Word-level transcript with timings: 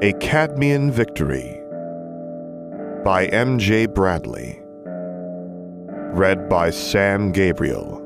A 0.00 0.12
Cadmean 0.20 0.92
Victory 0.92 1.60
by 3.04 3.26
M.J. 3.32 3.86
Bradley. 3.86 4.60
Read 6.14 6.48
by 6.48 6.70
Sam 6.70 7.32
Gabriel. 7.32 7.96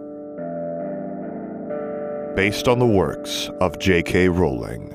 Based 2.34 2.66
on 2.66 2.78
the 2.78 2.86
works 2.86 3.50
of 3.60 3.78
J.K. 3.78 4.30
Rowling. 4.30 4.94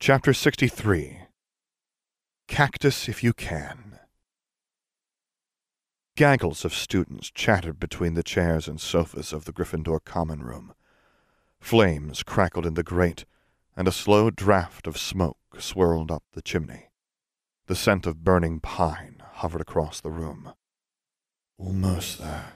Chapter 0.00 0.32
63 0.32 1.18
Cactus 2.48 3.10
If 3.10 3.22
You 3.22 3.34
Can. 3.34 3.98
Gaggles 6.16 6.64
of 6.64 6.72
students 6.72 7.30
chattered 7.30 7.78
between 7.78 8.14
the 8.14 8.22
chairs 8.22 8.66
and 8.66 8.80
sofas 8.80 9.34
of 9.34 9.44
the 9.44 9.52
Gryffindor 9.52 10.02
common 10.02 10.42
room. 10.42 10.72
Flames 11.60 12.22
crackled 12.22 12.64
in 12.64 12.72
the 12.72 12.82
grate, 12.82 13.26
and 13.76 13.88
a 13.88 13.92
slow 13.92 14.30
draught 14.30 14.86
of 14.86 14.98
smoke 14.98 15.38
swirled 15.58 16.10
up 16.10 16.22
the 16.32 16.42
chimney. 16.42 16.90
The 17.66 17.74
scent 17.74 18.06
of 18.06 18.24
burning 18.24 18.60
pine 18.60 19.22
hovered 19.34 19.60
across 19.60 20.00
the 20.00 20.10
room. 20.10 20.52
Oh, 21.58 21.66
Almost 21.66 22.18
there. 22.18 22.52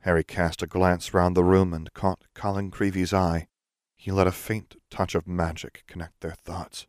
Harry 0.00 0.24
cast 0.24 0.62
a 0.62 0.66
glance 0.66 1.14
round 1.14 1.36
the 1.36 1.44
room 1.44 1.72
and 1.72 1.92
caught 1.94 2.24
Colin 2.34 2.70
Creevey's 2.70 3.14
eye. 3.14 3.46
He 3.94 4.10
let 4.10 4.26
a 4.26 4.32
faint 4.32 4.74
touch 4.90 5.14
of 5.14 5.28
magic 5.28 5.84
connect 5.86 6.20
their 6.20 6.34
thoughts. 6.34 6.86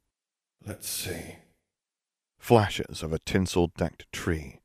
Let's 0.65 0.89
see. 0.89 1.35
Flashes 2.39 3.03
of 3.03 3.13
a 3.13 3.19
tinsel-decked 3.19 4.11
tree, 4.11 4.61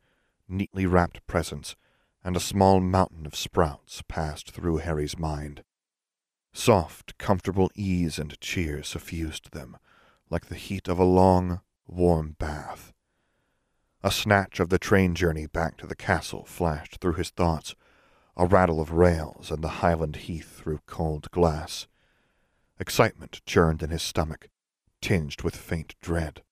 neatly 0.48 0.86
wrapped 0.86 1.26
presents, 1.26 1.76
and 2.24 2.36
a 2.36 2.40
small 2.40 2.80
mountain 2.80 3.26
of 3.26 3.36
sprouts 3.36 4.02
passed 4.08 4.50
through 4.50 4.78
Harry's 4.78 5.18
mind. 5.18 5.62
Soft, 6.52 7.18
comfortable 7.18 7.70
ease 7.74 8.18
and 8.18 8.38
cheer 8.40 8.82
suffused 8.82 9.52
them, 9.52 9.76
like 10.30 10.46
the 10.46 10.54
heat 10.54 10.88
of 10.88 10.98
a 10.98 11.04
long, 11.04 11.60
warm 11.86 12.36
bath. 12.38 12.92
A 14.02 14.10
snatch 14.10 14.60
of 14.60 14.68
the 14.68 14.78
train 14.78 15.14
journey 15.14 15.46
back 15.46 15.76
to 15.78 15.86
the 15.86 15.96
castle 15.96 16.44
flashed 16.44 16.98
through 17.00 17.14
his 17.14 17.30
thoughts, 17.30 17.74
a 18.36 18.46
rattle 18.46 18.80
of 18.80 18.92
rails 18.92 19.50
and 19.50 19.62
the 19.62 19.80
Highland 19.80 20.16
heath 20.16 20.60
through 20.60 20.80
cold 20.86 21.30
glass. 21.30 21.86
Excitement 22.78 23.40
churned 23.44 23.82
in 23.82 23.90
his 23.90 24.02
stomach, 24.02 24.48
tinged 25.00 25.42
with 25.42 25.56
faint 25.56 25.96
dread. 26.00 26.42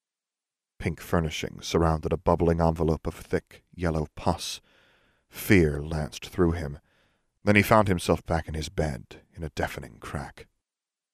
Pink 0.78 1.00
furnishings 1.00 1.66
surrounded 1.66 2.12
a 2.12 2.16
bubbling 2.16 2.60
envelope 2.60 3.06
of 3.06 3.14
thick, 3.14 3.62
yellow 3.74 4.08
pus. 4.16 4.60
Fear 5.28 5.82
lanced 5.82 6.26
through 6.26 6.52
him. 6.52 6.78
Then 7.46 7.54
he 7.54 7.62
found 7.62 7.86
himself 7.86 8.26
back 8.26 8.48
in 8.48 8.54
his 8.54 8.68
bed, 8.68 9.22
in 9.32 9.44
a 9.44 9.50
deafening 9.50 9.98
crack. 10.00 10.48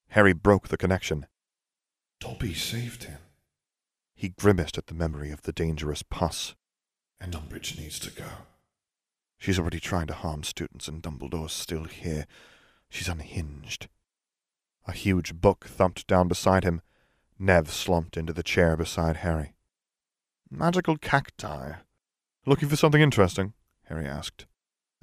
Harry 0.09 0.33
broke 0.33 0.67
the 0.67 0.77
connection. 0.77 1.27
Dobby 2.19 2.55
saved 2.55 3.03
him. 3.03 3.19
He 4.15 4.29
grimaced 4.29 4.79
at 4.79 4.87
the 4.87 4.95
memory 4.95 5.29
of 5.29 5.43
the 5.43 5.51
dangerous 5.51 6.01
pus. 6.01 6.55
And 7.21 7.35
Umbridge 7.35 7.77
needs 7.77 7.99
to 7.99 8.09
go. 8.09 8.25
She's 9.37 9.59
already 9.59 9.79
trying 9.79 10.07
to 10.07 10.15
harm 10.15 10.41
students, 10.41 10.87
and 10.87 11.03
Dumbledore's 11.03 11.53
still 11.53 11.83
here. 11.83 12.25
She's 12.89 13.07
unhinged. 13.07 13.87
A 14.87 14.91
huge 14.91 15.35
book 15.35 15.67
thumped 15.67 16.07
down 16.07 16.27
beside 16.27 16.63
him. 16.63 16.81
Nev 17.37 17.69
slumped 17.71 18.17
into 18.17 18.33
the 18.33 18.41
chair 18.41 18.75
beside 18.75 19.17
Harry. 19.17 19.53
Magical 20.49 20.97
cacti. 20.97 21.73
Looking 22.47 22.69
for 22.69 22.75
something 22.75 23.01
interesting? 23.01 23.53
Harry 23.83 24.07
asked. 24.07 24.47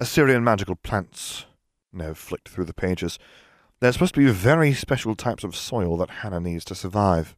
Assyrian 0.00 0.42
magical 0.42 0.76
plants. 0.76 1.44
Nev 1.92 2.16
flicked 2.16 2.48
through 2.48 2.64
the 2.64 2.72
pages. 2.72 3.18
There's 3.80 3.96
supposed 3.96 4.14
to 4.14 4.20
be 4.20 4.32
very 4.32 4.72
special 4.72 5.14
types 5.14 5.44
of 5.44 5.54
soil 5.54 5.98
that 5.98 6.08
Hannah 6.08 6.40
needs 6.40 6.64
to 6.66 6.74
survive. 6.74 7.36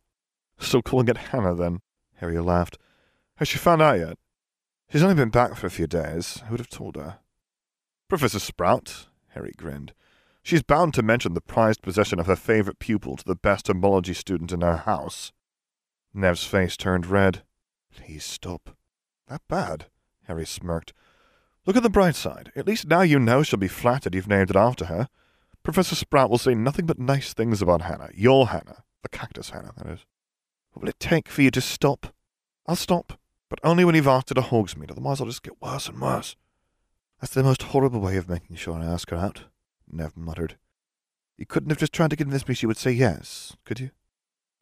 Still 0.61 0.81
calling 0.81 1.09
it 1.09 1.17
Hannah, 1.17 1.57
then? 1.57 1.81
Harry 2.19 2.39
laughed. 2.39 2.79
Has 3.37 3.49
she 3.49 3.59
found 3.59 3.83
out 3.83 3.99
yet? 3.99 4.17
She's 4.89 5.03
only 5.03 5.17
been 5.17 5.31
back 5.31 5.57
for 5.57 5.67
a 5.67 5.71
few 5.71 5.89
days. 5.89 6.41
Who 6.47 6.53
would 6.53 6.61
have 6.61 6.69
told 6.69 6.95
her? 6.95 7.19
Professor 8.09 8.39
Sprout, 8.39 9.09
Harry 9.31 9.55
grinned. 9.57 9.93
She's 10.45 10.63
bound 10.63 10.95
to 10.95 11.03
mention 11.03 11.35
the 11.35 11.41
prized 11.41 11.83
possession 11.83 12.21
of 12.21 12.27
her 12.27 12.37
favorite 12.37 12.79
pupil 12.79 13.17
to 13.17 13.25
the 13.25 13.35
best 13.35 13.67
herbology 13.67 14.15
student 14.15 14.53
in 14.53 14.61
her 14.61 14.77
house. 14.77 15.33
Nev's 16.15 16.45
face 16.45 16.77
turned 16.77 17.07
red. 17.07 17.43
Please 17.93 18.23
stop. 18.23 18.77
That 19.29 19.43
bad? 19.49 19.87
Harry 20.29 20.47
smirked. 20.47 20.93
Look 21.65 21.77
at 21.77 21.83
the 21.83 21.91
bright 21.91 22.17
side. 22.17 22.51
At 22.57 22.67
least 22.67 22.89
now 22.89 23.03
you 23.03 23.19
know 23.19 23.43
she'll 23.43 23.59
be 23.59 23.69
flattered 23.69 24.15
you've 24.15 24.29
named 24.29 24.51
it 24.51 24.57
after 24.57 24.87
her. 24.87 25.09
Professor 25.63 25.95
Sprout 25.95 26.29
will 26.29 26.39
say 26.39 26.55
nothing 26.55 26.87
but 26.87 26.99
nice 26.99 27.33
things 27.33 27.63
about 27.63 27.83
Hannah. 27.83 28.11
Your 28.15 28.49
Hannah. 28.49 28.83
The 29.03 29.09
cactus 29.09 29.51
Hannah, 29.51 29.73
that 29.77 29.87
is. 29.87 30.01
What 30.73 30.83
will 30.83 30.89
it 30.89 30.99
take 30.99 31.29
for 31.29 31.43
you 31.43 31.51
to 31.53 31.61
stop? 31.61 32.15
I'll 32.67 32.77
stop, 32.77 33.19
but 33.49 33.61
only 33.63 33.85
when 33.85 33.95
you've 33.95 34.09
asked 34.09 34.31
her 34.31 34.35
to 34.35 34.41
Hogsmeade, 34.41 34.91
otherwise 34.91 35.21
I'll 35.21 35.27
just 35.27 35.43
get 35.43 35.61
worse 35.61 35.89
and 35.89 36.01
worse. 36.01 36.37
That's 37.21 37.35
the 37.35 37.43
most 37.43 37.63
horrible 37.63 38.01
way 38.01 38.17
of 38.17 38.29
making 38.29 38.57
sure 38.57 38.75
I 38.75 38.85
ask 38.85 39.11
her 39.11 39.17
out, 39.17 39.45
Nev 39.91 40.17
muttered. 40.17 40.57
You 41.37 41.47
couldn't 41.47 41.71
have 41.71 41.79
just 41.79 41.93
tried 41.93 42.11
to 42.11 42.17
convince 42.17 42.47
me 42.49 42.55
she 42.55 42.67
would 42.67 42.77
say 42.77 42.91
yes, 42.91 43.57
could 43.65 43.79
you? 43.79 43.91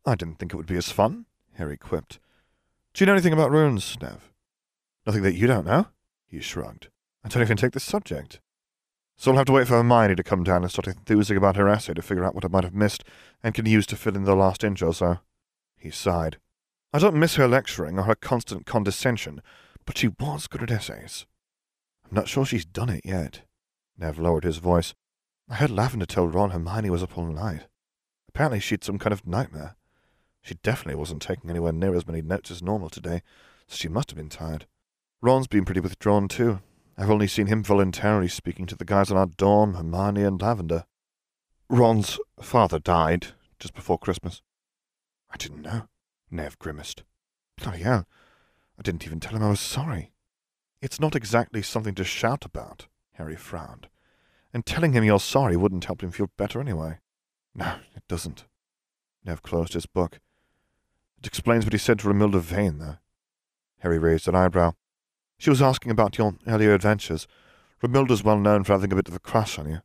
I 0.05 0.15
didn't 0.15 0.39
think 0.39 0.53
it 0.53 0.57
would 0.57 0.67
be 0.67 0.77
as 0.77 0.91
fun, 0.91 1.27
Harry 1.55 1.77
quipped. 1.77 2.19
Do 2.93 3.03
you 3.03 3.07
know 3.07 3.13
anything 3.13 3.33
about 3.33 3.51
runes, 3.51 3.97
Nev? 4.01 4.33
Nothing 5.07 5.23
that 5.23 5.35
you 5.35 5.47
don't 5.47 5.67
know? 5.67 5.87
He 6.31 6.41
shrugged. 6.41 6.89
I 7.25 7.29
don't 7.29 7.43
even 7.43 7.57
take 7.57 7.73
the 7.73 7.81
subject. 7.81 8.41
So 9.17 9.33
I'll 9.33 9.37
have 9.39 9.47
to 9.47 9.53
wait 9.53 9.67
for 9.67 9.75
Hermione 9.75 10.15
to 10.15 10.23
come 10.23 10.45
down 10.45 10.63
and 10.63 10.71
start 10.71 10.87
enthusing 10.87 11.37
about 11.37 11.57
her 11.57 11.69
essay 11.69 11.93
to 11.93 12.03
figure 12.03 12.25
out 12.25 12.37
what 12.37 12.45
I 12.45 12.49
might 12.49 12.65
have 12.65 12.73
missed 12.73 13.03
and 13.43 13.53
can 13.53 13.67
use 13.67 13.85
to 13.87 13.97
fill 13.97 14.15
in 14.15 14.23
the 14.23 14.37
last 14.37 14.63
inch 14.63 14.81
or 14.81 14.95
so. 14.95 15.19
He 15.77 15.91
sighed. 15.91 16.39
I 16.93 17.01
don't 17.01 17.17
miss 17.17 17.35
her 17.35 17.49
lecturing 17.49 17.99
or 17.99 18.05
her 18.05 18.15
constant 18.15 18.65
condescension, 18.65 19.43
but 19.85 19.99
she 19.99 20.09
was 20.21 20.47
good 20.47 20.63
at 20.63 20.71
essays. 20.71 21.27
I'm 22.09 22.15
not 22.15 22.29
sure 22.29 22.47
she's 22.47 22.65
done 22.65 22.89
it 22.89 23.03
yet. 23.05 23.43
Nev 23.99 24.19
lowered 24.19 24.45
his 24.45 24.59
voice. 24.59 24.95
I 25.49 25.57
heard 25.57 25.71
Lavender 25.71 26.07
tell 26.07 26.29
Ron 26.29 26.51
Hermione 26.51 26.91
was 26.91 27.03
up 27.03 27.19
all 27.19 27.27
night. 27.27 27.67
Apparently 28.29 28.61
she'd 28.61 28.85
some 28.85 28.99
kind 28.99 29.13
of 29.13 29.27
nightmare. 29.27 29.75
She 30.43 30.55
definitely 30.63 30.95
wasn't 30.95 31.23
taking 31.23 31.51
anywhere 31.51 31.73
near 31.73 31.95
as 31.97 32.07
many 32.07 32.23
notes 32.23 32.53
as 32.53 32.63
normal 32.63 32.89
today, 32.89 33.23
so 33.67 33.75
she 33.77 33.89
must 33.89 34.11
have 34.11 34.17
been 34.17 34.29
tired. 34.29 34.67
Ron's 35.23 35.47
been 35.47 35.65
pretty 35.65 35.81
withdrawn, 35.81 36.29
too. 36.29 36.61
I've 36.97 37.11
only 37.11 37.27
seen 37.27 37.47
him 37.47 37.63
voluntarily 37.63 38.29
speaking 38.29 38.67
to 38.67 38.77
the 38.77 38.85
guys 38.85 39.11
in 39.11 39.17
our 39.17 39.27
dorm, 39.27 39.75
Hermione 39.75 40.23
and 40.23 40.41
Lavender. 40.41 40.85
Ron's 41.69 42.19
father 42.41 42.79
died 42.79 43.29
just 43.59 43.75
before 43.75 43.99
Christmas. 43.99 44.43
I 45.31 45.37
didn't 45.37 45.63
know. 45.63 45.89
Nev 46.31 46.59
grimaced. 46.59 47.03
Oh, 47.03 47.65
Bloody 47.65 47.83
hell. 47.83 48.07
I 48.79 48.83
didn't 48.83 49.07
even 49.07 49.21
tell 49.21 49.37
him 49.37 49.43
I 49.43 49.51
was 49.51 49.61
sorry. 49.61 50.13
It's 50.81 51.01
not 51.01 51.15
exactly 51.15 51.61
something 51.61 51.95
to 51.97 52.05
shout 52.05 52.45
about, 52.45 52.87
Harry 53.13 53.37
frowned. 53.37 53.89
And 54.55 54.65
telling 54.65 54.95
him 54.95 55.05
you're 55.05 55.21
sorry 55.21 55.57
wouldn't 55.57 55.85
help 55.85 56.03
him 56.03 56.11
feel 56.11 56.31
better 56.37 56.61
anyway. 56.61 56.99
No, 57.55 57.77
it 57.95 58.03
doesn't. 58.09 58.47
Nev 59.25 59.43
closed 59.43 59.75
his 59.75 59.87
book. 59.87 60.19
It 61.19 61.27
explains 61.27 61.65
what 61.65 61.75
he 61.75 61.79
said 61.79 61.99
to 61.99 62.09
Romilda 62.09 62.41
Vane, 62.41 62.79
though. 62.79 62.97
Harry 63.81 63.99
raised 63.99 64.27
an 64.27 64.35
eyebrow. 64.35 64.73
She 65.41 65.49
was 65.49 65.63
asking 65.63 65.91
about 65.91 66.19
your 66.19 66.35
earlier 66.47 66.75
adventures. 66.75 67.27
Romilda's 67.83 68.23
well 68.23 68.39
known 68.39 68.63
for 68.63 68.75
having 68.75 68.93
a 68.93 68.97
bit 68.97 69.09
of 69.09 69.15
a 69.15 69.19
crush 69.19 69.59
on 69.59 69.71
you. 69.71 69.81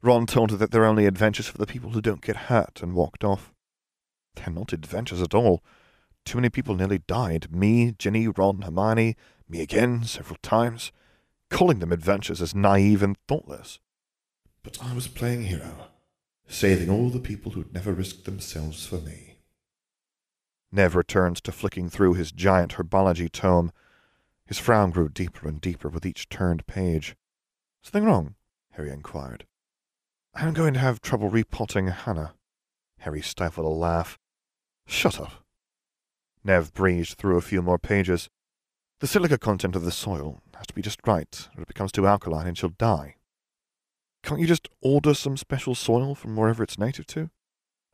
Ron 0.00 0.26
told 0.26 0.52
her 0.52 0.56
that 0.58 0.70
they're 0.70 0.84
only 0.84 1.06
adventures 1.06 1.48
for 1.48 1.58
the 1.58 1.66
people 1.66 1.90
who 1.90 2.00
don't 2.00 2.22
get 2.22 2.36
hurt, 2.36 2.80
and 2.80 2.94
walked 2.94 3.24
off. 3.24 3.52
They're 4.36 4.54
not 4.54 4.72
adventures 4.72 5.20
at 5.20 5.34
all. 5.34 5.64
Too 6.24 6.38
many 6.38 6.50
people 6.50 6.76
nearly 6.76 6.98
died. 6.98 7.50
Me, 7.50 7.96
Ginny, 7.98 8.28
Ron, 8.28 8.62
Hermione, 8.62 9.16
me 9.48 9.60
again, 9.60 10.04
several 10.04 10.38
times. 10.40 10.92
Calling 11.50 11.80
them 11.80 11.90
adventures 11.90 12.40
is 12.40 12.54
naive 12.54 13.02
and 13.02 13.16
thoughtless. 13.26 13.80
But 14.62 14.80
I 14.80 14.94
was 14.94 15.08
playing 15.08 15.46
hero, 15.46 15.88
saving 16.46 16.90
all 16.90 17.10
the 17.10 17.18
people 17.18 17.52
who'd 17.52 17.74
never 17.74 17.92
risked 17.92 18.24
themselves 18.24 18.86
for 18.86 19.00
me. 19.00 19.38
Nev 20.70 20.94
returned 20.94 21.38
to 21.38 21.50
flicking 21.50 21.88
through 21.88 22.14
his 22.14 22.30
giant 22.30 22.74
herbology 22.74 23.28
tome, 23.28 23.72
his 24.46 24.58
frown 24.58 24.90
grew 24.90 25.08
deeper 25.08 25.48
and 25.48 25.60
deeper 25.60 25.88
with 25.88 26.06
each 26.06 26.28
turned 26.28 26.66
page. 26.66 27.16
Something 27.82 28.04
wrong? 28.04 28.34
Harry 28.72 28.90
inquired. 28.90 29.44
I'm 30.34 30.52
going 30.52 30.74
to 30.74 30.80
have 30.80 31.00
trouble 31.00 31.28
repotting 31.28 31.88
Hannah. 31.88 32.34
Harry 33.00 33.22
stifled 33.22 33.66
a 33.66 33.70
laugh. 33.70 34.18
Shut 34.86 35.20
up. 35.20 35.44
Nev 36.44 36.72
breezed 36.72 37.18
through 37.18 37.36
a 37.36 37.42
few 37.42 37.62
more 37.62 37.78
pages. 37.78 38.28
The 39.00 39.06
silica 39.06 39.38
content 39.38 39.76
of 39.76 39.84
the 39.84 39.90
soil 39.90 40.40
has 40.56 40.66
to 40.68 40.74
be 40.74 40.82
just 40.82 41.00
right, 41.06 41.48
or 41.56 41.62
it 41.62 41.68
becomes 41.68 41.92
too 41.92 42.06
alkaline 42.06 42.46
and 42.46 42.56
she'll 42.56 42.70
die. 42.70 43.16
Can't 44.22 44.40
you 44.40 44.46
just 44.46 44.68
order 44.80 45.14
some 45.14 45.36
special 45.36 45.74
soil 45.74 46.14
from 46.14 46.36
wherever 46.36 46.62
it's 46.62 46.78
native 46.78 47.06
to? 47.08 47.30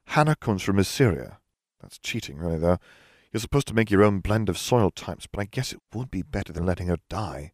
Hannah 0.07 0.37
comes 0.37 0.63
from 0.63 0.79
Assyria. 0.79 1.39
That's 1.81 1.99
cheating, 1.99 2.39
really, 2.39 2.59
though. 2.59 2.79
You're 3.33 3.41
supposed 3.41 3.69
to 3.69 3.75
make 3.75 3.91
your 3.91 4.03
own 4.03 4.21
blend 4.21 4.51
of 4.51 4.59
soil 4.59 4.91
types, 4.91 5.27
but 5.27 5.41
I 5.41 5.45
guess 5.45 5.73
it 5.73 5.81
would 5.95 6.11
be 6.11 6.23
better 6.23 6.53
than 6.53 6.67
letting 6.67 6.89
her 6.89 6.99
die. 7.09 7.53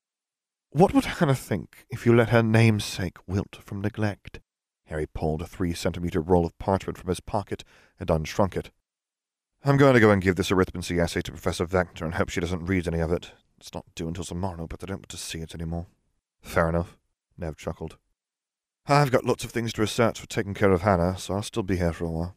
What 0.71 0.93
would 0.93 1.05
Hannah 1.05 1.37
think 1.37 1.87
if 1.89 2.05
you 2.05 2.15
let 2.15 2.31
her 2.31 2.43
namesake 2.43 3.17
wilt 3.29 3.57
from 3.61 3.81
neglect? 3.81 4.41
Harry 4.87 5.07
pulled 5.07 5.41
a 5.41 5.47
three 5.47 5.73
centimeter 5.73 6.21
roll 6.21 6.45
of 6.45 6.59
parchment 6.59 6.99
from 6.99 7.09
his 7.09 7.21
pocket 7.21 7.63
and 8.01 8.09
unshrunk 8.09 8.57
it. 8.57 8.71
I'm 9.65 9.77
going 9.77 9.95
to 9.95 10.01
go 10.01 10.11
and 10.11 10.23
give 10.23 10.37
this 10.37 10.51
arithmancy 10.51 11.01
essay 11.01 11.21
to 11.23 11.33
Professor 11.33 11.65
Vector 11.65 12.05
and 12.05 12.15
hope 12.15 12.29
she 12.29 12.41
doesn't 12.41 12.67
read 12.67 12.89
any 12.89 13.01
of 13.01 13.13
it. 13.13 13.33
It's 13.59 13.73
not 13.73 13.85
due 13.95 14.09
until 14.09 14.25
tomorrow, 14.25 14.67
but 14.67 14.83
I 14.83 14.87
don't 14.87 15.01
want 15.01 15.09
to 15.11 15.17
see 15.17 15.41
it 15.41 15.55
any 15.55 15.65
more. 15.65 15.87
Fair 16.41 16.69
enough, 16.69 16.97
Nev 17.37 17.57
chuckled. 17.57 17.99
I've 18.87 19.11
got 19.11 19.25
lots 19.25 19.45
of 19.45 19.51
things 19.53 19.73
to 19.75 19.83
research 19.83 20.19
for 20.19 20.27
taking 20.27 20.55
care 20.55 20.73
of 20.73 20.83
Hannah, 20.83 21.19
so 21.19 21.35
I'll 21.35 21.43
still 21.43 21.63
be 21.63 21.77
here 21.77 21.93
for 21.93 22.05
a 22.05 22.11
while. 22.11 22.37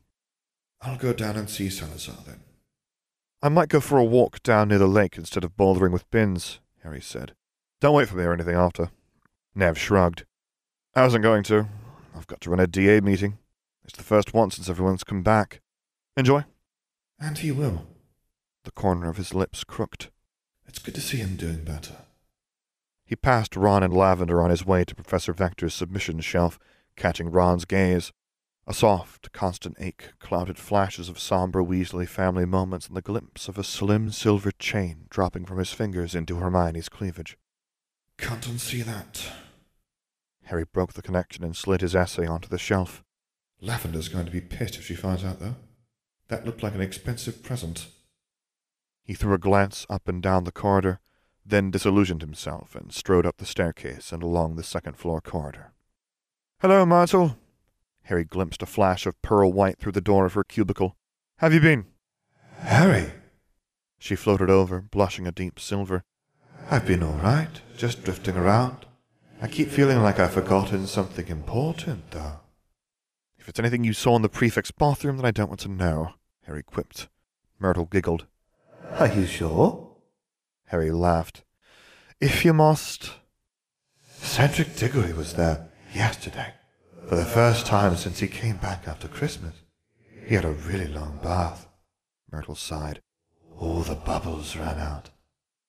I'll 0.81 0.97
go 0.97 1.13
down 1.13 1.37
and 1.37 1.49
see 1.49 1.69
Salazar 1.69 2.17
then. 2.25 2.41
I 3.43 3.49
might 3.49 3.69
go 3.69 3.79
for 3.79 3.97
a 3.97 4.03
walk 4.03 4.43
down 4.43 4.67
near 4.67 4.77
the 4.77 4.87
lake 4.87 5.17
instead 5.17 5.43
of 5.43 5.57
bothering 5.57 5.91
with 5.91 6.09
bins, 6.11 6.59
Harry 6.83 7.01
said. 7.01 7.33
Don't 7.79 7.95
wait 7.95 8.07
for 8.07 8.15
me 8.15 8.23
or 8.23 8.33
anything 8.33 8.55
after. 8.55 8.91
Nev 9.55 9.79
shrugged. 9.79 10.25
I 10.95 11.01
wasn't 11.01 11.23
going 11.23 11.43
to. 11.43 11.67
I've 12.15 12.27
got 12.27 12.39
to 12.41 12.51
run 12.51 12.59
a 12.59 12.67
DA 12.67 13.01
meeting. 13.01 13.39
It's 13.83 13.97
the 13.97 14.03
first 14.03 14.33
one 14.33 14.51
since 14.51 14.69
everyone's 14.69 15.03
come 15.03 15.23
back. 15.23 15.61
Enjoy. 16.15 16.45
And 17.19 17.39
he 17.39 17.51
will. 17.51 17.87
The 18.63 18.71
corner 18.71 19.09
of 19.09 19.17
his 19.17 19.33
lips 19.33 19.63
crooked. 19.63 20.09
It's 20.67 20.79
good 20.79 20.95
to 20.95 21.01
see 21.01 21.17
him 21.17 21.35
doing 21.35 21.63
better. 21.63 21.95
He 23.05 23.15
passed 23.15 23.55
Ron 23.55 23.81
and 23.81 23.93
Lavender 23.93 24.41
on 24.41 24.51
his 24.51 24.65
way 24.65 24.85
to 24.85 24.95
Professor 24.95 25.33
Vector's 25.33 25.73
submission 25.73 26.19
shelf, 26.21 26.59
catching 26.95 27.31
Ron's 27.31 27.65
gaze. 27.65 28.11
A 28.71 28.73
soft, 28.73 29.33
constant 29.33 29.75
ache 29.81 30.13
clouded 30.19 30.57
flashes 30.57 31.09
of 31.09 31.19
somber 31.19 31.61
Weasley 31.61 32.07
family 32.07 32.45
moments 32.45 32.87
and 32.87 32.95
the 32.95 33.01
glimpse 33.01 33.49
of 33.49 33.57
a 33.57 33.65
slim 33.65 34.11
silver 34.11 34.49
chain 34.49 35.07
dropping 35.09 35.43
from 35.43 35.57
his 35.57 35.73
fingers 35.73 36.15
into 36.15 36.37
Hermione's 36.37 36.87
cleavage. 36.87 37.37
Can't 38.17 38.47
unsee 38.47 38.85
that. 38.85 39.29
Harry 40.43 40.63
broke 40.63 40.93
the 40.93 41.01
connection 41.01 41.43
and 41.43 41.53
slid 41.53 41.81
his 41.81 41.93
essay 41.93 42.25
onto 42.25 42.47
the 42.47 42.57
shelf. 42.57 43.03
Lavender's 43.59 44.07
going 44.07 44.23
to 44.25 44.31
be 44.31 44.39
pissed 44.39 44.77
if 44.77 44.85
she 44.85 44.95
finds 44.95 45.25
out, 45.25 45.41
though. 45.41 45.55
That 46.29 46.45
looked 46.45 46.63
like 46.63 46.73
an 46.73 46.79
expensive 46.79 47.43
present. 47.43 47.87
He 49.03 49.15
threw 49.15 49.33
a 49.33 49.37
glance 49.37 49.85
up 49.89 50.07
and 50.07 50.23
down 50.23 50.45
the 50.45 50.51
corridor, 50.53 51.01
then 51.45 51.71
disillusioned 51.71 52.21
himself 52.21 52.73
and 52.73 52.93
strode 52.93 53.25
up 53.25 53.35
the 53.35 53.45
staircase 53.45 54.13
and 54.13 54.23
along 54.23 54.55
the 54.55 54.63
second 54.63 54.95
floor 54.95 55.19
corridor. 55.19 55.73
Hello, 56.61 56.85
Myrtle. 56.85 57.35
Harry 58.03 58.23
glimpsed 58.23 58.61
a 58.61 58.65
flash 58.65 59.05
of 59.05 59.21
pearl 59.21 59.51
white 59.51 59.79
through 59.79 59.91
the 59.93 60.01
door 60.01 60.25
of 60.25 60.33
her 60.33 60.43
cubicle. 60.43 60.97
Have 61.37 61.53
you 61.53 61.59
been? 61.59 61.85
Harry! 62.59 63.11
She 63.99 64.15
floated 64.15 64.49
over, 64.49 64.81
blushing 64.81 65.27
a 65.27 65.31
deep 65.31 65.59
silver. 65.59 66.03
I've 66.69 66.85
been 66.85 67.03
all 67.03 67.17
right, 67.17 67.61
just 67.77 68.03
drifting 68.03 68.35
around. 68.35 68.85
I 69.41 69.47
keep 69.47 69.69
feeling 69.69 70.01
like 70.01 70.19
I've 70.19 70.33
forgotten 70.33 70.87
something 70.87 71.27
important, 71.27 72.11
though. 72.11 72.39
If 73.37 73.49
it's 73.49 73.59
anything 73.59 73.83
you 73.83 73.93
saw 73.93 74.15
in 74.15 74.21
the 74.21 74.29
prefect's 74.29 74.71
bathroom, 74.71 75.17
then 75.17 75.25
I 75.25 75.31
don't 75.31 75.49
want 75.49 75.61
to 75.61 75.67
know, 75.67 76.13
Harry 76.45 76.61
quipped. 76.63 77.07
Myrtle 77.59 77.85
giggled. 77.85 78.27
Are 78.99 79.07
you 79.07 79.25
sure? 79.25 79.95
Harry 80.67 80.91
laughed. 80.91 81.43
If 82.19 82.45
you 82.45 82.53
must. 82.53 83.13
Cedric 84.09 84.75
Diggory 84.75 85.13
was 85.13 85.33
there 85.33 85.69
yesterday, 85.93 86.53
for 87.11 87.17
the 87.17 87.25
first 87.25 87.65
time 87.65 87.97
since 87.97 88.19
he 88.19 88.27
came 88.29 88.55
back 88.55 88.87
after 88.87 89.05
Christmas. 89.05 89.53
He 90.25 90.33
had 90.33 90.45
a 90.45 90.51
really 90.51 90.87
long 90.87 91.19
bath. 91.21 91.67
Myrtle 92.31 92.55
sighed. 92.55 93.01
All 93.57 93.81
the 93.81 93.95
bubbles 93.95 94.55
ran 94.55 94.79
out. 94.79 95.09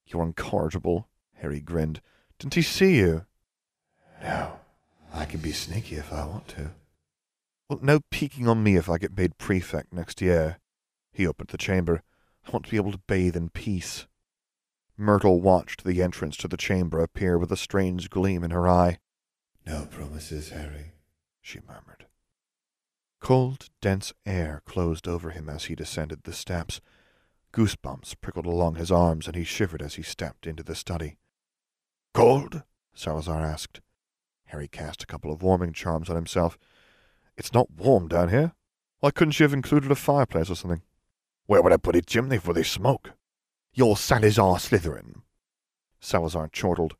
You're 0.06 0.22
incorrigible, 0.22 1.08
Harry 1.38 1.58
grinned. 1.58 2.00
Didn't 2.38 2.54
he 2.54 2.62
see 2.62 2.98
you? 2.98 3.26
No. 4.22 4.60
I 5.12 5.24
can 5.24 5.40
be 5.40 5.50
sneaky 5.50 5.96
if 5.96 6.12
I 6.12 6.24
want 6.26 6.46
to. 6.46 6.70
Well, 7.68 7.80
no 7.82 7.98
peeking 8.12 8.46
on 8.46 8.62
me 8.62 8.76
if 8.76 8.88
I 8.88 8.98
get 8.98 9.16
made 9.16 9.36
prefect 9.36 9.92
next 9.92 10.22
year. 10.22 10.60
He 11.12 11.26
opened 11.26 11.48
the 11.48 11.58
chamber. 11.58 12.04
I 12.46 12.52
want 12.52 12.66
to 12.66 12.70
be 12.70 12.76
able 12.76 12.92
to 12.92 13.02
bathe 13.08 13.34
in 13.34 13.48
peace. 13.48 14.06
Myrtle 14.96 15.40
watched 15.40 15.82
the 15.82 16.04
entrance 16.04 16.36
to 16.36 16.46
the 16.46 16.56
chamber 16.56 17.00
appear 17.00 17.36
with 17.36 17.50
a 17.50 17.56
strange 17.56 18.10
gleam 18.10 18.44
in 18.44 18.52
her 18.52 18.68
eye. 18.68 19.00
No 19.66 19.88
promises, 19.90 20.50
Harry, 20.50 20.92
she 21.42 21.60
murmured. 21.68 22.06
Cold, 23.20 23.68
dense 23.80 24.12
air 24.24 24.62
closed 24.64 25.06
over 25.06 25.30
him 25.30 25.48
as 25.48 25.64
he 25.64 25.74
descended 25.74 26.22
the 26.22 26.32
steps. 26.32 26.80
Goosebumps 27.52 28.14
prickled 28.20 28.46
along 28.46 28.76
his 28.76 28.90
arms, 28.90 29.26
and 29.26 29.36
he 29.36 29.44
shivered 29.44 29.82
as 29.82 29.94
he 29.94 30.02
stepped 30.02 30.46
into 30.46 30.62
the 30.62 30.74
study. 30.74 31.18
Cold? 32.14 32.62
Salazar 32.94 33.40
asked. 33.40 33.80
Harry 34.46 34.68
cast 34.68 35.02
a 35.02 35.06
couple 35.06 35.32
of 35.32 35.42
warming 35.42 35.72
charms 35.72 36.08
on 36.08 36.16
himself. 36.16 36.58
It's 37.36 37.52
not 37.52 37.70
warm 37.70 38.08
down 38.08 38.28
here. 38.30 38.52
Why 39.00 39.10
couldn't 39.10 39.38
you 39.38 39.44
have 39.44 39.52
included 39.52 39.90
a 39.90 39.96
fireplace 39.96 40.50
or 40.50 40.54
something? 40.54 40.82
Where 41.46 41.62
would 41.62 41.72
I 41.72 41.76
put 41.76 41.96
a 41.96 42.02
chimney 42.02 42.38
for 42.38 42.52
the 42.52 42.64
smoke? 42.64 43.12
You're 43.72 43.96
Salazar 43.96 44.56
Slytherin. 44.56 45.22
Salazar 46.00 46.48
chortled. 46.48 46.96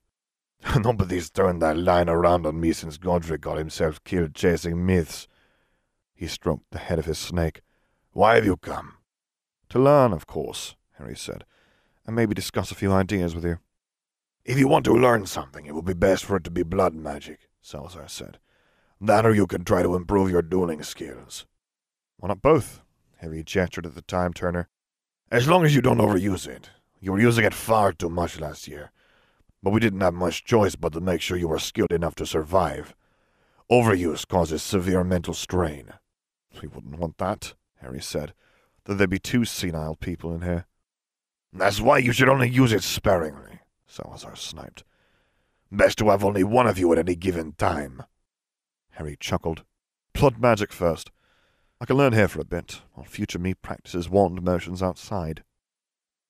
Nobody's 0.79 1.31
turned 1.31 1.61
that 1.63 1.77
line 1.77 2.09
around 2.09 2.47
on 2.47 2.61
me 2.61 2.73
since 2.73 2.97
Godric 2.97 3.41
got 3.41 3.59
himself 3.59 4.03
killed 4.05 4.35
chasing 4.35 4.85
myths. 4.87 5.27
He 6.15 6.27
stroked 6.27 6.71
the 6.71 6.79
head 6.79 6.99
of 6.99 7.07
his 7.07 7.19
snake. 7.19 7.63
Why 8.13 8.37
have 8.37 8.45
you 8.45 8.57
come? 8.57 8.95
To 9.71 9.79
learn, 9.79 10.13
of 10.13 10.27
course, 10.27 10.77
Harry 10.99 11.17
said, 11.17 11.45
and 12.07 12.15
maybe 12.15 12.35
discuss 12.35 12.71
a 12.71 12.77
few 12.77 12.93
ideas 12.93 13.35
with 13.35 13.45
you. 13.45 13.59
If 14.45 14.59
you 14.59 14.69
want 14.69 14.85
to 14.87 14.93
learn 14.93 15.27
something, 15.27 15.67
it 15.67 15.75
would 15.75 15.85
be 15.85 15.95
best 15.95 16.25
for 16.25 16.37
it 16.37 16.45
to 16.45 16.51
be 16.51 16.63
blood 16.63 16.95
magic, 16.95 17.49
Salazar 17.61 18.09
said. 18.09 18.39
That 19.01 19.27
or 19.27 19.35
you 19.35 19.47
can 19.47 19.65
try 19.65 19.83
to 19.83 19.97
improve 19.97 20.31
your 20.31 20.43
dueling 20.43 20.83
skills. 20.83 21.47
Why 22.19 22.29
not 22.29 22.43
both? 22.43 22.83
Harry 23.19 23.43
gestured 23.43 23.87
at 23.87 23.95
the 23.95 24.03
time 24.03 24.33
turner. 24.33 24.69
As 25.31 25.49
long 25.49 25.65
as 25.65 25.75
you 25.75 25.81
don't 25.81 25.99
overuse 25.99 26.47
it. 26.47 26.71
You 27.01 27.13
were 27.13 27.21
using 27.21 27.45
it 27.45 27.55
far 27.55 27.93
too 27.93 28.09
much 28.09 28.39
last 28.39 28.69
year. 28.69 28.93
But 29.63 29.71
we 29.71 29.81
didn't 29.81 30.01
have 30.01 30.15
much 30.15 30.45
choice 30.45 30.75
but 30.75 30.93
to 30.95 31.01
make 31.01 31.21
sure 31.21 31.37
you 31.37 31.49
were 31.49 31.59
skilled 31.59 31.93
enough 31.93 32.15
to 32.17 32.27
survive. 32.27 32.95
Overuse 33.71 34.27
causes 34.27 34.63
severe 34.63 35.05
mental 35.05 35.35
strain. 35.35 35.93
We 36.61 36.69
wouldn't 36.69 36.99
want 36.99 37.19
that, 37.19 37.55
Harry 37.81 38.01
said. 38.01 38.35
Though 38.85 38.95
there'd 38.95 39.09
be 39.09 39.19
two 39.19 39.45
senile 39.45 39.95
people 39.95 40.35
in 40.35 40.43
here. 40.43 40.67
That's 41.53 41.81
why 41.81 41.99
you 41.99 42.13
should 42.13 42.29
only 42.29 42.49
use 42.49 42.73
it 42.73 42.83
sparingly, 42.83 43.61
Salazar 43.87 44.37
sniped. 44.37 44.85
Best 45.71 45.99
to 45.99 46.11
have 46.11 46.25
only 46.25 46.45
one 46.45 46.67
of 46.67 46.79
you 46.79 46.93
at 46.93 46.99
any 46.99 47.15
given 47.15 47.53
time. 47.53 48.03
Harry 48.93 49.17
chuckled. 49.19 49.65
Blood 50.13 50.39
magic 50.39 50.73
first. 50.73 51.11
I 51.81 51.85
can 51.85 51.97
learn 51.97 52.13
here 52.13 52.29
for 52.29 52.41
a 52.41 52.45
bit, 52.45 52.83
while 52.93 53.07
future 53.07 53.39
me 53.39 53.55
practices 53.55 54.09
wand 54.09 54.43
motions 54.43 54.83
outside. 54.83 55.45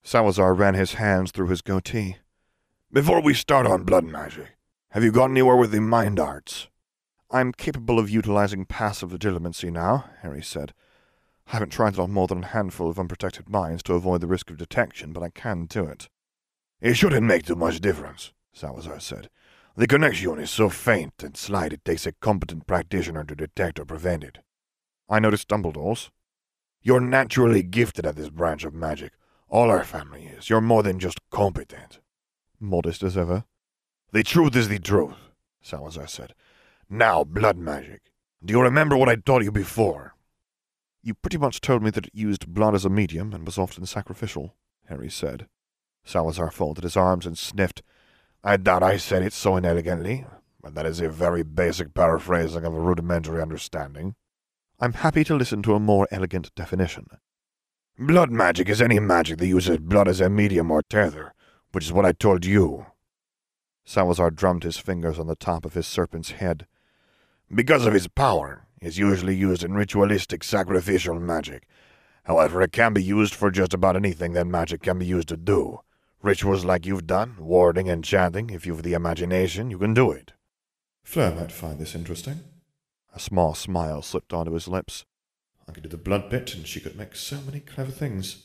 Salazar 0.03 0.55
ran 0.55 0.75
his 0.75 0.95
hands 0.95 1.31
through 1.31 1.49
his 1.49 1.63
goatee. 1.63 2.17
Before 2.95 3.23
we 3.23 3.33
start 3.33 3.67
on 3.67 3.85
blood 3.85 4.05
magic, 4.05 4.49
have 4.91 5.03
you 5.03 5.11
got 5.11 5.31
anywhere 5.31 5.57
with 5.57 5.71
the 5.71 5.81
mind 5.81 6.21
arts? 6.21 6.69
I'm 7.31 7.53
capable 7.53 7.99
of 7.99 8.11
utilizing 8.11 8.67
passive 8.67 9.13
legilimency 9.13 9.73
now, 9.73 10.11
Harry 10.21 10.43
said. 10.43 10.75
I 11.47 11.53
haven't 11.53 11.71
tried 11.71 11.95
it 11.95 11.99
on 11.99 12.11
more 12.11 12.27
than 12.27 12.45
a 12.45 12.49
handful 12.49 12.91
of 12.91 12.99
unprotected 12.99 13.49
minds 13.49 13.83
to 13.85 13.95
avoid 13.95 14.21
the 14.21 14.27
risk 14.27 14.51
of 14.51 14.59
detection, 14.59 15.15
but 15.15 15.23
I 15.23 15.31
can 15.31 15.65
do 15.65 15.87
it. 15.87 16.11
It 16.83 16.93
shouldn't 16.93 17.23
make 17.27 17.47
too 17.47 17.55
much 17.55 17.81
difference, 17.81 18.35
Salazar 18.53 19.01
said. 19.01 19.31
The 19.75 19.87
connection 19.87 20.39
is 20.39 20.51
so 20.51 20.69
faint 20.69 21.15
and 21.23 21.35
slight 21.35 21.73
it 21.73 21.87
takes 21.87 22.05
a 22.05 22.13
competent 22.13 22.67
practitioner 22.67 23.25
to 23.25 23.35
detect 23.35 23.81
or 23.81 23.87
prevent 23.87 24.23
it. 24.23 24.41
I 25.09 25.19
noticed 25.19 25.49
Dumbledore's. 25.49 26.11
You're 26.83 27.01
naturally 27.01 27.63
gifted 27.63 28.05
at 28.05 28.17
this 28.17 28.29
branch 28.29 28.65
of 28.65 28.75
magic. 28.75 29.15
All 29.49 29.71
our 29.71 29.83
family 29.83 30.25
is. 30.27 30.51
You're 30.51 30.61
more 30.61 30.83
than 30.83 30.99
just 30.99 31.21
competent. 31.31 31.99
Modest 32.63 33.03
as 33.03 33.19
ever. 33.19 33.45
The 34.13 34.23
truth 34.23 34.55
is 34.55 34.69
the 34.69 34.79
truth, 34.79 35.17
Salazar 35.63 36.07
said. 36.07 36.33
Now, 36.89 37.25
blood 37.25 37.59
magic. 37.59 38.03
Do 38.45 38.55
you 38.55 38.63
remember 38.63 38.97
what 38.97 39.09
I 39.09 39.17
taught 39.17 39.43
you 39.43 39.51
before? 39.51 40.15
You 41.03 41.15
pretty 41.15 41.39
much 41.39 41.61
told 41.61 41.83
me 41.83 41.91
that 41.91 42.07
it 42.07 42.15
used 42.15 42.47
blood 42.47 42.77
as 42.77 42.85
a 42.85 42.89
medium 42.89 43.33
and 43.33 43.45
was 43.45 43.59
often 43.59 43.85
sacrificial, 43.85 44.55
Harry 44.87 45.11
said. 45.11 45.49
Salazar 46.05 46.53
folded 46.53 46.85
his 46.85 46.97
arms 46.97 47.27
and 47.27 47.37
sniffed. 47.37 47.83
I 48.45 48.57
doubt 48.59 48.85
I 48.85 48.97
said 48.97 49.25
it 49.25 49.33
so 49.33 49.57
inelegantly, 49.57 50.25
but 50.63 50.77
that 50.77 50.87
is 50.87 51.01
a 51.01 51.09
very 51.09 51.43
basic 51.43 51.95
paraphrasing 51.95 52.65
of 52.65 52.75
a 52.75 52.81
rudimentary 52.81 53.43
understanding. 53.43 54.15
I'm 54.79 54.93
happy 54.93 55.25
to 55.25 55.35
listen 55.35 55.63
to 55.63 55.75
a 55.75 55.81
more 55.81 56.07
elegant 56.13 56.55
definition. 56.55 57.07
Blood 57.99 58.31
magic 58.31 58.69
is 58.69 58.81
any 58.81 59.01
magic 59.01 59.39
that 59.39 59.49
uses 59.49 59.79
blood 59.79 60.07
as 60.07 60.21
a 60.21 60.31
medium 60.31 60.71
or 60.71 60.83
tether, 60.89 61.35
which 61.73 61.85
is 61.85 61.93
what 61.93 62.07
I 62.07 62.13
told 62.13 62.45
you. 62.45 62.87
Salazar 63.85 64.31
drummed 64.31 64.63
his 64.63 64.79
fingers 64.79 65.19
on 65.19 65.27
the 65.27 65.35
top 65.37 65.65
of 65.65 65.75
his 65.75 65.87
serpent's 65.87 66.33
head. 66.33 66.67
Because 67.53 67.85
of 67.85 67.95
his 67.95 68.09
power, 68.09 68.67
it's 68.81 68.99
usually 68.99 69.35
used 69.35 69.65
in 69.65 69.75
ritualistic 69.75 70.45
sacrificial 70.45 71.19
magic. 71.19 71.67
However, 72.25 72.63
it 72.63 72.73
can 72.73 72.93
be 72.93 73.03
used 73.03 73.35
for 73.35 73.51
just 73.51 73.75
about 73.75 73.97
anything 73.97 74.33
that 74.33 74.47
magic 74.47 74.83
can 74.83 74.99
be 74.99 75.07
used 75.07 75.29
to 75.29 75.37
do. 75.37 75.81
Rituals 76.23 76.65
like 76.65 76.87
you've 76.87 77.07
done, 77.07 77.37
warding 77.39 77.89
and 77.89 78.05
chanting, 78.05 78.51
if 78.51 78.65
you've 78.65 78.85
the 78.85 78.93
imagination, 78.93 79.71
you 79.71 79.79
can 79.79 79.93
do 79.93 80.13
it. 80.13 80.33
Fleur 81.03 81.35
might 81.35 81.51
find 81.51 81.81
this 81.81 81.97
interesting. 81.97 82.41
A 83.15 83.19
small 83.19 83.55
smile 83.55 84.03
slipped 84.03 84.33
onto 84.33 84.53
his 84.53 84.69
lips. 84.69 85.05
I 85.69 85.73
could 85.73 85.83
do 85.83 85.89
the 85.89 85.97
blood 85.97 86.31
bit, 86.31 86.55
and 86.55 86.67
she 86.67 86.81
could 86.81 86.97
make 86.97 87.17
so 87.17 87.41
many 87.41 87.61
clever 87.61 87.91
things. 87.91 88.45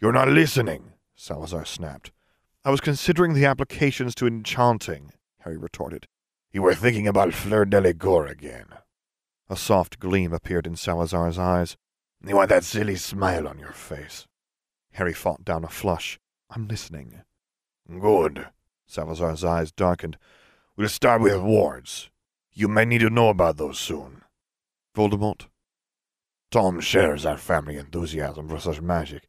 You're 0.00 0.12
not 0.12 0.28
listening, 0.28 0.92
Salazar 1.14 1.64
snapped. 1.64 2.10
I 2.66 2.70
was 2.70 2.80
considering 2.80 3.34
the 3.34 3.44
applications 3.44 4.14
to 4.14 4.26
enchanting, 4.26 5.12
Harry 5.40 5.58
retorted. 5.58 6.06
You 6.50 6.62
were 6.62 6.74
thinking 6.74 7.06
about 7.06 7.34
Fleur 7.34 7.66
Delacour 7.66 8.26
again. 8.26 8.66
A 9.50 9.56
soft 9.56 9.98
gleam 9.98 10.32
appeared 10.32 10.66
in 10.66 10.74
Salazar's 10.74 11.38
eyes. 11.38 11.76
You 12.26 12.36
want 12.36 12.48
that 12.48 12.64
silly 12.64 12.96
smile 12.96 13.46
on 13.46 13.58
your 13.58 13.72
face. 13.72 14.26
Harry 14.92 15.12
fought 15.12 15.44
down 15.44 15.64
a 15.64 15.68
flush. 15.68 16.18
I'm 16.48 16.66
listening. 16.66 17.20
Good. 18.00 18.46
Salazar's 18.86 19.44
eyes 19.44 19.70
darkened. 19.70 20.16
We'll 20.74 20.88
start 20.88 21.20
with 21.20 21.42
wards. 21.42 22.08
You 22.50 22.68
may 22.68 22.86
need 22.86 23.00
to 23.00 23.10
know 23.10 23.28
about 23.28 23.58
those 23.58 23.78
soon. 23.78 24.22
Voldemort? 24.96 25.48
Tom 26.50 26.80
shares 26.80 27.26
our 27.26 27.36
family 27.36 27.76
enthusiasm 27.76 28.48
for 28.48 28.58
such 28.58 28.80
magic. 28.80 29.28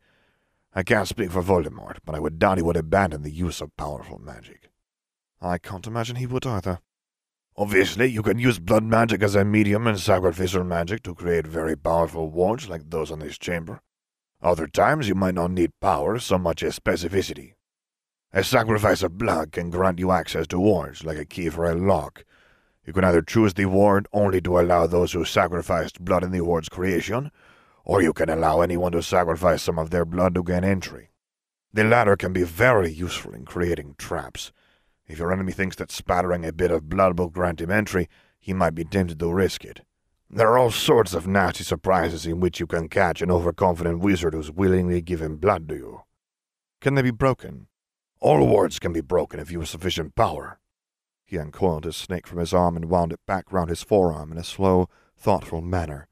I 0.77 0.83
can't 0.83 1.07
speak 1.07 1.31
for 1.31 1.41
Voldemort, 1.41 1.99
but 2.03 2.15
I 2.15 2.19
would 2.19 2.37
doubt 2.37 2.57
he 2.57 2.63
would 2.63 2.75
abandon 2.75 3.23
the 3.23 3.31
use 3.31 3.61
of 3.61 3.75
powerful 3.77 4.19
magic. 4.19 4.69
I 5.41 5.57
can't 5.57 5.87
imagine 5.87 6.17
he 6.17 6.27
would 6.27 6.45
either. 6.45 6.79
Obviously, 7.55 8.07
you 8.07 8.21
can 8.21 8.37
use 8.37 8.59
blood 8.59 8.83
magic 8.83 9.23
as 9.23 9.35
a 9.35 9.45
medium 9.45 9.87
and 9.87 9.97
sacrificial 9.97 10.65
magic 10.65 11.01
to 11.03 11.15
create 11.15 11.47
very 11.47 11.77
powerful 11.77 12.29
wards 12.29 12.67
like 12.67 12.89
those 12.89 13.09
in 13.09 13.19
this 13.19 13.37
chamber. 13.37 13.79
Other 14.41 14.67
times, 14.67 15.07
you 15.07 15.15
might 15.15 15.35
not 15.35 15.51
need 15.51 15.71
power 15.79 16.19
so 16.19 16.37
much 16.37 16.61
as 16.61 16.77
specificity. 16.77 17.53
A 18.33 18.43
sacrifice 18.43 19.01
of 19.01 19.17
blood 19.17 19.53
can 19.53 19.69
grant 19.69 19.97
you 19.97 20.11
access 20.11 20.45
to 20.47 20.59
wards, 20.59 21.05
like 21.05 21.17
a 21.17 21.23
key 21.23 21.47
for 21.47 21.63
a 21.63 21.73
lock. 21.73 22.25
You 22.85 22.91
can 22.91 23.05
either 23.05 23.21
choose 23.21 23.53
the 23.53 23.65
ward 23.67 24.09
only 24.11 24.41
to 24.41 24.59
allow 24.59 24.87
those 24.87 25.13
who 25.13 25.23
sacrificed 25.23 26.03
blood 26.03 26.25
in 26.25 26.31
the 26.31 26.41
ward's 26.41 26.67
creation, 26.67 27.31
or 27.85 28.01
you 28.01 28.11
can 28.11 28.29
allow 28.29 28.61
anyone 28.61 28.91
to 28.91 29.03
sacrifice 29.03 29.61
some 29.61 29.77
of 29.79 29.91
their 29.91 30.03
blood 30.03 30.33
to 30.35 30.43
gain 30.43 30.63
entry. 30.63 31.11
The 31.71 31.83
latter 31.83 32.17
can 32.17 32.33
be 32.33 32.43
very 32.43 32.91
useful 32.91 33.33
in 33.33 33.45
creating 33.45 33.95
traps. 33.97 34.51
If 35.07 35.19
your 35.19 35.31
enemy 35.31 35.51
thinks 35.51 35.75
that 35.75 35.91
spattering 35.91 36.43
a 36.43 36.51
bit 36.51 36.71
of 36.71 36.89
blood 36.89 37.19
will 37.19 37.29
grant 37.29 37.61
him 37.61 37.69
entry, 37.69 38.09
he 38.39 38.53
might 38.53 38.73
be 38.75 38.83
tempted 38.83 39.19
to 39.19 39.31
risk 39.31 39.63
it. 39.63 39.81
There 40.29 40.49
are 40.49 40.57
all 40.57 40.71
sorts 40.71 41.13
of 41.13 41.27
nasty 41.27 41.63
surprises 41.63 42.25
in 42.25 42.39
which 42.39 42.59
you 42.59 42.65
can 42.65 42.89
catch 42.89 43.21
an 43.21 43.29
overconfident 43.29 43.99
wizard 43.99 44.33
who's 44.33 44.51
willingly 44.51 45.01
giving 45.01 45.37
blood 45.37 45.69
to 45.69 45.75
you. 45.75 46.01
Can 46.81 46.95
they 46.95 47.03
be 47.03 47.11
broken? 47.11 47.67
All 48.19 48.45
wards 48.47 48.79
can 48.79 48.91
be 48.91 49.01
broken 49.01 49.39
if 49.39 49.51
you 49.51 49.59
have 49.59 49.69
sufficient 49.69 50.15
power. 50.15 50.59
He 51.25 51.37
uncoiled 51.37 51.85
his 51.85 51.95
snake 51.95 52.25
from 52.25 52.39
his 52.39 52.53
arm 52.53 52.75
and 52.75 52.89
wound 52.89 53.13
it 53.13 53.19
back 53.27 53.51
round 53.51 53.69
his 53.69 53.83
forearm 53.83 54.31
in 54.31 54.37
a 54.37 54.43
slow, 54.43 54.89
thoughtful 55.17 55.61
manner. 55.61 56.07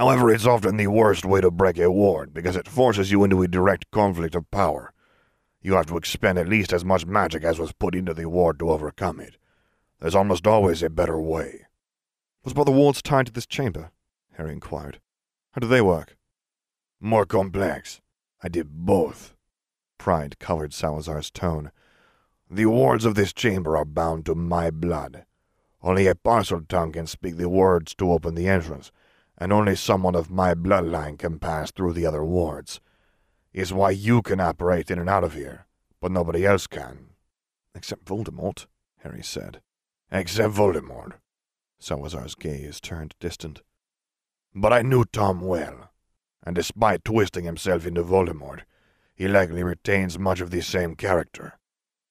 However, 0.00 0.30
it's 0.30 0.46
often 0.46 0.78
the 0.78 0.86
worst 0.86 1.26
way 1.26 1.42
to 1.42 1.50
break 1.50 1.76
a 1.76 1.90
ward, 1.90 2.32
because 2.32 2.56
it 2.56 2.66
forces 2.66 3.12
you 3.12 3.22
into 3.22 3.42
a 3.42 3.46
direct 3.46 3.90
conflict 3.90 4.34
of 4.34 4.50
power. 4.50 4.94
You 5.60 5.74
have 5.74 5.84
to 5.88 5.98
expend 5.98 6.38
at 6.38 6.48
least 6.48 6.72
as 6.72 6.86
much 6.86 7.04
magic 7.04 7.44
as 7.44 7.58
was 7.58 7.72
put 7.72 7.94
into 7.94 8.14
the 8.14 8.26
ward 8.26 8.58
to 8.60 8.70
overcome 8.70 9.20
it. 9.20 9.36
There's 9.98 10.14
almost 10.14 10.46
always 10.46 10.82
a 10.82 10.88
better 10.88 11.20
way. 11.20 11.66
What 12.40 12.52
about 12.52 12.64
the 12.64 12.72
wards 12.72 13.02
tied 13.02 13.26
to 13.26 13.32
this 13.32 13.44
chamber? 13.44 13.90
Harry 14.38 14.54
inquired. 14.54 15.00
How 15.50 15.58
do 15.58 15.66
they 15.66 15.82
work? 15.82 16.16
More 16.98 17.26
complex. 17.26 18.00
I 18.42 18.48
did 18.48 18.70
both. 18.70 19.34
Pride 19.98 20.38
covered 20.38 20.72
Salazar's 20.72 21.30
tone. 21.30 21.72
The 22.50 22.64
wards 22.64 23.04
of 23.04 23.16
this 23.16 23.34
chamber 23.34 23.76
are 23.76 23.84
bound 23.84 24.24
to 24.24 24.34
my 24.34 24.70
blood. 24.70 25.26
Only 25.82 26.06
a 26.06 26.14
Parseltongue 26.14 26.94
can 26.94 27.06
speak 27.06 27.36
the 27.36 27.50
words 27.50 27.94
to 27.96 28.10
open 28.10 28.34
the 28.34 28.48
entrance, 28.48 28.90
and 29.40 29.52
only 29.52 29.74
someone 29.74 30.14
of 30.14 30.30
my 30.30 30.54
bloodline 30.54 31.18
can 31.18 31.38
pass 31.38 31.70
through 31.70 31.94
the 31.94 32.06
other 32.06 32.22
wards. 32.22 32.80
Is 33.52 33.72
why 33.72 33.90
you 33.90 34.22
can 34.22 34.38
operate 34.38 34.90
in 34.90 34.98
and 34.98 35.08
out 35.08 35.24
of 35.24 35.34
here, 35.34 35.66
but 36.00 36.12
nobody 36.12 36.46
else 36.46 36.66
can. 36.66 37.06
Except 37.74 38.04
Voldemort, 38.04 38.66
Harry 38.98 39.22
said. 39.22 39.60
Except 40.12 40.54
Voldemort. 40.54 41.14
Salazar's 41.80 42.34
gaze 42.34 42.80
turned 42.80 43.14
distant. 43.18 43.62
But 44.54 44.72
I 44.72 44.82
knew 44.82 45.04
Tom 45.04 45.40
well, 45.40 45.90
and 46.44 46.54
despite 46.54 47.04
twisting 47.04 47.44
himself 47.44 47.86
into 47.86 48.04
Voldemort, 48.04 48.60
he 49.14 49.26
likely 49.26 49.62
retains 49.62 50.18
much 50.18 50.40
of 50.40 50.50
the 50.50 50.60
same 50.60 50.94
character. 50.94 51.58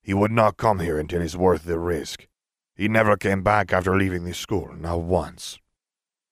He 0.02 0.14
would 0.14 0.32
not 0.32 0.58
come 0.58 0.80
here 0.80 0.98
until 0.98 1.22
he's 1.22 1.38
worth 1.38 1.64
the 1.64 1.80
risk. 1.80 2.28
He 2.76 2.88
never 2.88 3.18
came 3.18 3.44
back 3.44 3.72
after 3.72 3.96
leaving 3.96 4.24
the 4.24 4.34
school, 4.34 4.74
not 4.76 5.02
once. 5.02 5.60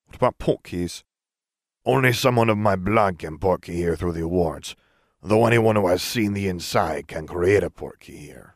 What 0.07 0.15
about 0.15 0.39
portkeys? 0.39 1.03
Only 1.85 2.11
someone 2.11 2.49
of 2.49 2.57
my 2.57 2.75
blood 2.75 3.19
can 3.19 3.37
portkey 3.37 3.75
here 3.75 3.95
through 3.95 4.13
the 4.13 4.27
wards, 4.27 4.75
though 5.21 5.45
anyone 5.45 5.75
who 5.75 5.87
has 5.87 6.01
seen 6.01 6.33
the 6.33 6.47
inside 6.47 7.07
can 7.07 7.27
create 7.27 7.63
a 7.63 7.69
portkey 7.69 8.17
here. 8.17 8.55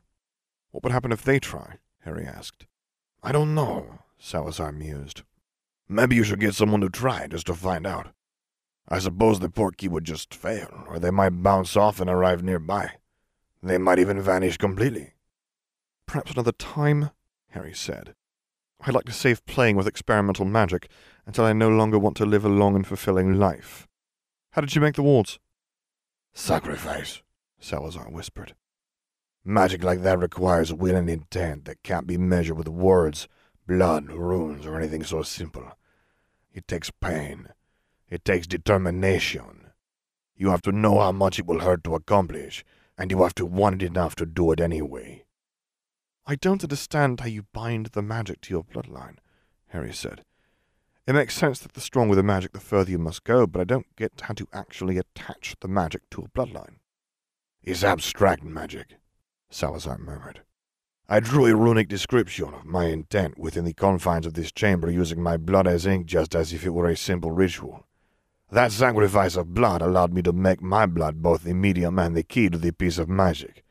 What 0.72 0.84
would 0.84 0.92
happen 0.92 1.12
if 1.12 1.24
they 1.24 1.40
try? 1.40 1.78
Harry 2.00 2.26
asked. 2.26 2.66
I 3.24 3.32
don't 3.32 3.54
know, 3.54 4.00
Salazar 4.18 4.72
mused. 4.72 5.24
Maybe 5.88 6.16
you 6.16 6.24
should 6.24 6.40
get 6.40 6.56
someone 6.56 6.82
to 6.82 6.90
try, 6.90 7.28
just 7.28 7.48
to 7.48 7.54
find 7.54 7.86
out. 7.86 8.08
I 8.88 9.00
suppose 9.00 9.40
the 9.40 9.50
portkey 9.50 9.90
would 9.90 10.04
just 10.04 10.34
fail, 10.34 10.86
or 10.88 11.00
they 11.00 11.12
might 11.12 11.44
bounce 11.44 11.78
off 11.78 12.00
and 12.00 12.10
arrive 12.10 12.44
nearby. 12.44 12.92
They 13.62 13.78
might 13.78 14.00
even 14.00 14.22
vanish 14.22 14.58
completely. 14.58 15.14
Perhaps 16.06 16.32
another 16.32 16.52
time, 16.54 17.12
Harry 17.50 17.74
said. 17.74 18.16
I'd 18.82 18.94
like 18.94 19.06
to 19.06 19.12
save 19.12 19.46
playing 19.46 19.76
with 19.76 19.88
experimental 19.88 20.46
magic 20.46 20.90
until 21.26 21.46
I 21.46 21.54
no 21.54 21.70
longer 21.70 22.00
want 22.00 22.18
to 22.18 22.26
live 22.26 22.46
a 22.46 22.50
long 22.50 22.76
and 22.76 22.86
fulfilling 22.86 23.40
life. 23.40 23.88
How 24.52 24.62
did 24.62 24.76
you 24.76 24.82
make 24.82 24.96
the 24.96 25.04
wards? 25.04 25.40
Sacrifice, 26.34 27.22
Salazar 27.60 28.10
whispered. 28.10 28.56
Magic 29.44 29.84
like 29.84 30.02
that 30.04 30.20
requires 30.20 30.74
will 30.74 30.96
and 30.96 31.10
intent 31.10 31.66
that 31.66 31.84
can't 31.84 32.06
be 32.06 32.18
measured 32.18 32.58
with 32.58 32.68
words, 32.68 33.28
blood, 33.68 34.12
runes, 34.12 34.66
or 34.66 34.78
anything 34.78 35.04
so 35.04 35.24
simple. 35.24 35.72
It 36.54 36.68
takes 36.68 36.92
pain. 36.92 37.48
It 38.10 38.26
takes 38.26 38.46
determination. 38.46 39.72
You 40.36 40.50
have 40.50 40.62
to 40.64 40.72
know 40.72 41.00
how 41.00 41.12
much 41.12 41.40
it 41.40 41.46
will 41.46 41.62
hurt 41.62 41.84
to 41.86 41.96
accomplish, 41.96 42.64
and 42.98 43.10
you 43.10 43.24
have 43.24 43.36
to 43.36 43.46
want 43.46 43.82
it 43.82 43.86
enough 43.86 44.16
to 44.16 44.26
do 44.26 44.52
it 44.52 44.60
anyway. 44.60 45.26
I 46.26 46.36
don't 46.36 46.64
understand 46.64 47.20
how 47.20 47.28
you 47.28 47.46
bind 47.54 47.88
the 47.88 48.02
magic 48.02 48.42
to 48.42 48.54
your 48.54 48.64
bloodline, 48.64 49.18
Harry 49.68 49.94
said. 49.94 50.24
It 51.08 51.14
makes 51.14 51.36
sense 51.36 51.60
that 51.60 51.74
the 51.74 51.82
stronger 51.82 52.16
the 52.16 52.24
magic, 52.24 52.54
the 52.54 52.60
further 52.60 52.92
you 52.92 53.00
must 53.00 53.24
go, 53.24 53.48
but 53.48 53.60
I 53.60 53.64
don't 53.64 53.96
get 53.96 54.22
how 54.22 54.34
to 54.36 54.48
actually 54.54 54.98
attach 54.98 55.56
the 55.60 55.68
magic 55.68 56.10
to 56.12 56.22
a 56.22 56.28
bloodline. 56.28 56.76
It's 57.64 57.84
abstract 57.84 58.44
magic, 58.44 58.96
Salazar 59.50 59.98
murmured. 59.98 60.42
I 61.10 61.20
drew 61.20 61.46
a 61.46 61.56
runic 61.56 61.90
description 61.90 62.54
of 62.54 62.66
my 62.66 62.86
intent 62.86 63.38
within 63.38 63.66
the 63.66 63.74
confines 63.74 64.26
of 64.26 64.36
this 64.36 64.52
chamber 64.52 64.90
using 64.90 65.22
my 65.22 65.38
blood 65.38 65.68
as 65.68 65.86
ink 65.86 66.06
just 66.06 66.36
as 66.36 66.54
if 66.54 66.66
it 66.66 66.70
were 66.70 66.88
a 66.88 66.96
simple 66.96 67.32
ritual. 67.32 67.86
That 68.52 68.72
sacrifice 68.72 69.36
of 69.36 69.54
blood 69.54 69.82
allowed 69.82 70.14
me 70.14 70.22
to 70.22 70.32
make 70.32 70.62
my 70.62 70.86
blood 70.86 71.22
both 71.22 71.44
the 71.44 71.54
medium 71.54 72.00
and 72.00 72.16
the 72.16 72.24
key 72.24 72.50
to 72.50 72.58
the 72.58 72.72
piece 72.72 72.98
of 72.98 73.10
magic. 73.10 73.64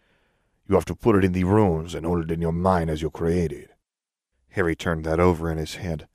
You 0.68 0.74
have 0.74 0.84
to 0.86 0.94
put 0.94 1.16
it 1.16 1.24
in 1.24 1.32
the 1.32 1.44
runes 1.44 1.94
and 1.94 2.04
hold 2.04 2.24
it 2.24 2.30
in 2.30 2.40
your 2.40 2.52
mind 2.52 2.90
as 2.90 3.02
you 3.02 3.10
create 3.10 3.52
it. 3.52 3.70
Harry 4.50 4.76
turned 4.76 5.04
that 5.04 5.20
over 5.20 5.50
in 5.50 5.58
his 5.58 5.76
head. 5.76 6.08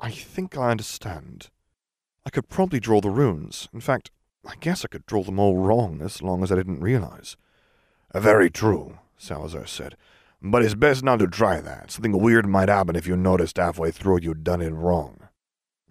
I 0.00 0.10
think 0.10 0.56
I 0.56 0.70
understand. 0.70 1.50
I 2.24 2.30
could 2.30 2.48
probably 2.48 2.78
draw 2.78 3.00
the 3.00 3.10
runes. 3.10 3.68
In 3.72 3.80
fact, 3.80 4.10
I 4.46 4.54
guess 4.60 4.84
I 4.84 4.88
could 4.88 5.06
draw 5.06 5.22
them 5.22 5.38
all 5.38 5.56
wrong 5.56 6.00
as 6.02 6.22
long 6.22 6.42
as 6.42 6.52
I 6.52 6.56
didn't 6.56 6.80
realize. 6.80 7.36
Very 8.14 8.50
true, 8.50 8.98
Salazar 9.16 9.66
said. 9.66 9.96
But 10.40 10.64
it's 10.64 10.74
best 10.74 11.02
not 11.02 11.18
to 11.18 11.26
try 11.26 11.60
that. 11.60 11.90
Something 11.90 12.16
weird 12.18 12.46
might 12.46 12.68
happen 12.68 12.94
if 12.94 13.06
you 13.06 13.16
noticed 13.16 13.56
halfway 13.56 13.90
through 13.90 14.20
you'd 14.22 14.44
done 14.44 14.62
it 14.62 14.70
wrong. 14.70 15.28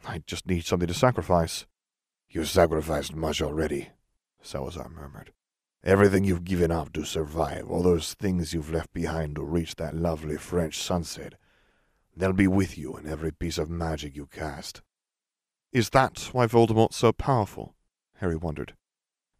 I 0.05 0.23
just 0.25 0.47
need 0.47 0.65
something 0.65 0.87
to 0.87 0.93
sacrifice. 0.93 1.65
You 2.29 2.45
sacrificed 2.45 3.13
much 3.13 3.41
already, 3.41 3.89
Salazar 4.41 4.89
murmured. 4.89 5.33
Everything 5.83 6.23
you've 6.23 6.45
given 6.45 6.71
up 6.71 6.93
to 6.93 7.03
survive, 7.03 7.69
all 7.69 7.83
those 7.83 8.13
things 8.13 8.53
you've 8.53 8.71
left 8.71 8.93
behind 8.93 9.35
to 9.35 9.43
reach 9.43 9.75
that 9.75 9.95
lovely 9.95 10.37
French 10.37 10.81
sunset, 10.81 11.33
they'll 12.19 12.33
be 12.33 12.47
with 12.47 12.77
you 12.77 12.97
in 12.97 13.07
every 13.07 13.31
piece 13.31 13.57
of 13.57 13.69
magic 13.69 14.15
you 14.15 14.25
cast. 14.25 14.81
Is 15.71 15.89
that 15.91 16.29
why 16.31 16.47
Voldemort's 16.47 16.97
so 16.97 17.11
powerful? 17.11 17.75
Harry 18.15 18.35
wondered. 18.35 18.73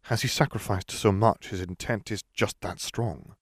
Has 0.02 0.22
he 0.22 0.28
sacrificed 0.28 0.90
so 0.90 1.12
much 1.12 1.48
his 1.48 1.60
intent 1.60 2.10
is 2.10 2.22
just 2.32 2.60
that 2.60 2.80
strong? 2.80 3.34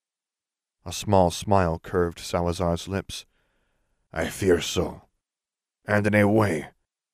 A 0.84 0.92
small 0.92 1.30
smile 1.30 1.78
curved 1.78 2.18
Salazar's 2.18 2.88
lips. 2.88 3.26
I 4.12 4.28
fear 4.28 4.60
so. 4.60 5.02
And 5.84 6.06
in 6.06 6.14
a 6.14 6.28
way, 6.28 6.68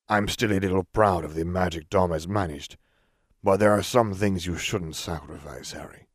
I'm 0.08 0.28
still 0.28 0.52
a 0.52 0.60
little 0.60 0.84
proud 0.84 1.24
of 1.24 1.34
the 1.34 1.44
magic 1.44 1.88
Tom 1.90 2.10
has 2.10 2.28
managed, 2.28 2.76
but 3.42 3.58
there 3.58 3.72
are 3.72 3.82
some 3.82 4.14
things 4.14 4.46
you 4.46 4.56
shouldn't 4.56 4.96
sacrifice, 4.96 5.72
Harry. 5.72 6.06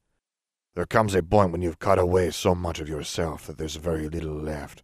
There 0.75 0.85
comes 0.85 1.15
a 1.15 1.23
point 1.23 1.51
when 1.51 1.61
you've 1.61 1.79
cut 1.79 1.97
away 1.97 2.29
so 2.29 2.53
much 2.53 2.79
of 2.79 2.87
yourself 2.87 3.47
that 3.47 3.57
there's 3.57 3.75
very 3.75 4.07
little 4.07 4.35
left. 4.35 4.83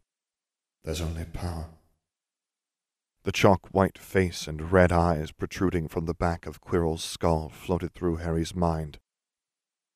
There's 0.83 1.01
only 1.01 1.25
power. 1.25 1.67
The 3.23 3.31
chalk 3.31 3.69
white 3.71 3.97
face 3.97 4.47
and 4.47 4.71
red 4.71 4.91
eyes 4.91 5.31
protruding 5.31 5.87
from 5.87 6.05
the 6.05 6.13
back 6.13 6.45
of 6.45 6.59
Quirrell's 6.59 7.03
skull 7.03 7.49
floated 7.49 7.93
through 7.93 8.17
Harry's 8.17 8.53
mind. 8.53 8.99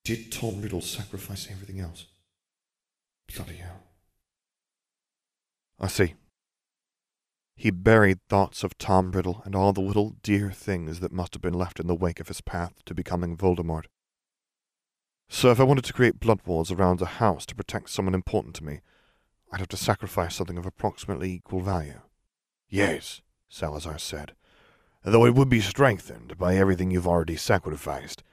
Did 0.06 0.32
Tom 0.32 0.62
Riddle 0.62 0.80
sacrifice 0.80 1.50
everything 1.52 1.82
else? 1.82 2.06
Bloody 3.36 3.58
hell. 3.58 3.84
I 5.78 5.88
see. 5.88 6.16
He 7.58 7.72
buried 7.72 8.20
thoughts 8.30 8.64
of 8.64 8.78
Tom 8.78 9.12
Riddle 9.12 9.42
and 9.44 9.56
all 9.56 9.74
the 9.74 9.82
little 9.82 10.16
dear 10.24 10.52
things 10.52 11.02
that 11.02 11.12
must 11.12 11.34
have 11.34 11.42
been 11.42 11.54
left 11.54 11.82
in 11.82 11.88
the 11.88 11.96
wake 11.96 12.22
of 12.22 12.30
his 12.30 12.40
path 12.40 12.76
to 12.86 12.96
becoming 12.96 13.36
Voldemort. 13.36 13.88
So 15.28 15.52
if 15.52 15.60
I 15.60 15.64
wanted 15.64 15.84
to 15.86 15.94
create 15.94 16.22
blood 16.22 16.40
wards 16.46 16.72
around 16.72 17.02
a 17.02 17.06
house 17.06 17.46
to 17.48 17.56
protect 17.56 17.90
someone 17.90 18.14
important 18.14 18.56
to 18.56 18.64
me, 18.64 18.80
I'd 19.52 19.60
have 19.60 19.70
to 19.70 19.78
sacrifice 19.78 20.36
something 20.36 20.58
of 20.58 20.66
approximately 20.66 21.32
equal 21.32 21.62
value. 21.62 22.02
Yes, 22.70 23.22
Salazar 23.50 23.98
said, 23.98 24.34
though 25.04 25.26
it 25.26 25.36
would 25.36 25.50
be 25.50 25.62
strengthened 25.62 26.38
by 26.38 26.56
everything 26.56 26.92
you've 26.92 27.08
already 27.08 27.38
sacrificed, 27.38 28.24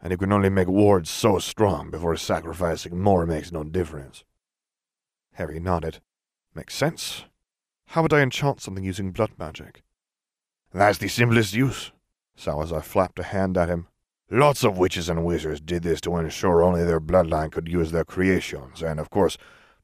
and 0.00 0.10
you 0.10 0.18
can 0.18 0.32
only 0.32 0.50
make 0.50 0.68
wards 0.68 1.10
so 1.10 1.38
strong 1.38 1.90
before 1.90 2.16
sacrificing 2.16 3.00
more 3.00 3.26
makes 3.26 3.50
no 3.50 3.64
difference. 3.64 4.24
Harry 5.34 5.58
nodded. 5.58 6.00
Makes 6.54 6.74
sense. 6.74 7.24
How 7.86 8.02
would 8.02 8.12
I 8.12 8.20
enchant 8.20 8.60
something 8.60 8.84
using 8.84 9.12
blood 9.12 9.30
magic? 9.38 9.82
That's 10.72 10.98
the 10.98 11.08
simplest 11.08 11.54
use. 11.54 11.92
Salazar 12.36 12.82
flapped 12.82 13.18
a 13.18 13.22
hand 13.22 13.56
at 13.56 13.68
him. 13.68 13.86
Lots 14.30 14.62
of 14.62 14.76
witches 14.76 15.08
and 15.08 15.24
wizards 15.24 15.60
did 15.60 15.84
this 15.84 16.00
to 16.02 16.16
ensure 16.16 16.62
only 16.62 16.84
their 16.84 17.00
bloodline 17.00 17.50
could 17.50 17.68
use 17.68 17.92
their 17.92 18.04
creations, 18.04 18.82
and 18.82 19.00
of 19.00 19.08
course, 19.08 19.38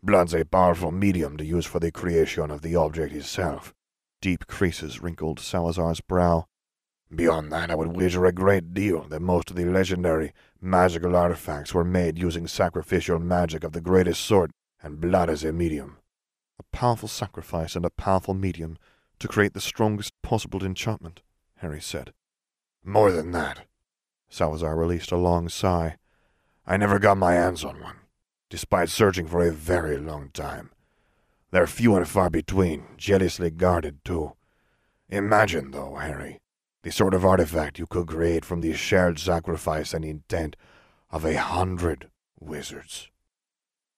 blood's 0.05 0.35
a 0.35 0.45
powerful 0.45 0.91
medium 0.91 1.37
to 1.37 1.45
use 1.45 1.67
for 1.67 1.81
the 1.81 1.91
creation 1.91 2.51
of 2.51 2.63
the 2.63 2.77
object 2.77 3.15
itself. 3.15 3.73
Deep 4.21 4.47
creases 4.47 5.03
wrinkled 5.03 5.41
Salazar's 5.41 6.01
brow. 6.01 6.47
Beyond 7.15 7.53
that, 7.53 7.71
I 7.71 7.75
would 7.75 7.97
wager 7.97 8.25
a 8.27 8.33
great 8.33 8.75
deal 8.75 9.03
that 9.09 9.21
most 9.21 9.51
of 9.51 9.57
the 9.57 9.65
legendary 9.65 10.33
magical 10.61 11.15
artifacts 11.15 11.73
were 11.73 11.85
made 11.85 12.19
using 12.19 12.47
sacrificial 12.47 13.19
magic 13.19 13.65
of 13.65 13.73
the 13.73 13.81
greatest 13.81 14.23
sort, 14.23 14.51
and 14.83 15.01
blood 15.01 15.31
as 15.31 15.45
a 15.45 15.53
medium. 15.53 15.97
A 16.59 16.63
powerful 16.77 17.09
sacrifice 17.09 17.75
and 17.75 17.85
a 17.85 17.91
powerful 17.91 18.35
medium 18.35 18.77
to 19.19 19.29
create 19.29 19.55
the 19.55 19.61
strongest 19.61 20.13
possible 20.23 20.65
enchantment, 20.65 21.23
Harry 21.57 21.81
said. 21.81 22.13
More 22.85 23.11
than 23.11 23.31
that. 23.33 23.67
Salazar 24.29 24.77
released 24.77 25.13
a 25.13 25.17
long 25.17 25.49
sigh. 25.49 25.97
I 26.67 26.77
never 26.77 26.99
got 26.99 27.17
my 27.17 27.35
hands 27.35 27.65
on 27.65 27.81
one, 27.81 27.97
despite 28.55 28.89
searching 28.89 29.27
for 29.27 29.45
a 29.45 29.51
very 29.51 29.97
long 29.97 30.31
time. 30.33 30.71
They're 31.51 31.67
few 31.67 31.97
and 31.97 32.07
far 32.07 32.31
between, 32.31 32.85
jealously 32.97 33.51
guarded, 33.51 34.05
too. 34.05 34.35
Imagine, 35.09 35.73
though, 35.73 35.97
Harry, 35.97 36.39
the 36.85 36.93
sort 36.93 37.15
of 37.15 37.25
artifact 37.25 37.81
you 37.81 37.89
could 37.89 38.07
create 38.07 38.45
from 38.45 38.61
the 38.61 38.73
shared 38.75 39.19
sacrifice 39.19 39.93
and 39.93 40.05
intent 40.05 40.55
of 41.11 41.25
a 41.25 41.35
hundred 41.35 42.11
wizards. 42.39 43.09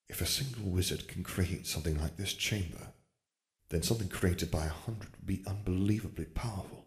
If 0.08 0.22
a 0.22 0.26
single 0.26 0.70
wizard 0.70 1.06
can 1.06 1.22
create 1.22 1.66
something 1.66 2.00
like 2.00 2.16
this 2.16 2.32
chamber, 2.32 2.94
then 3.68 3.82
something 3.82 4.08
created 4.08 4.50
by 4.50 4.64
a 4.64 4.70
hundred 4.70 5.10
would 5.18 5.26
be 5.26 5.44
unbelievably 5.46 6.28
powerful. 6.32 6.86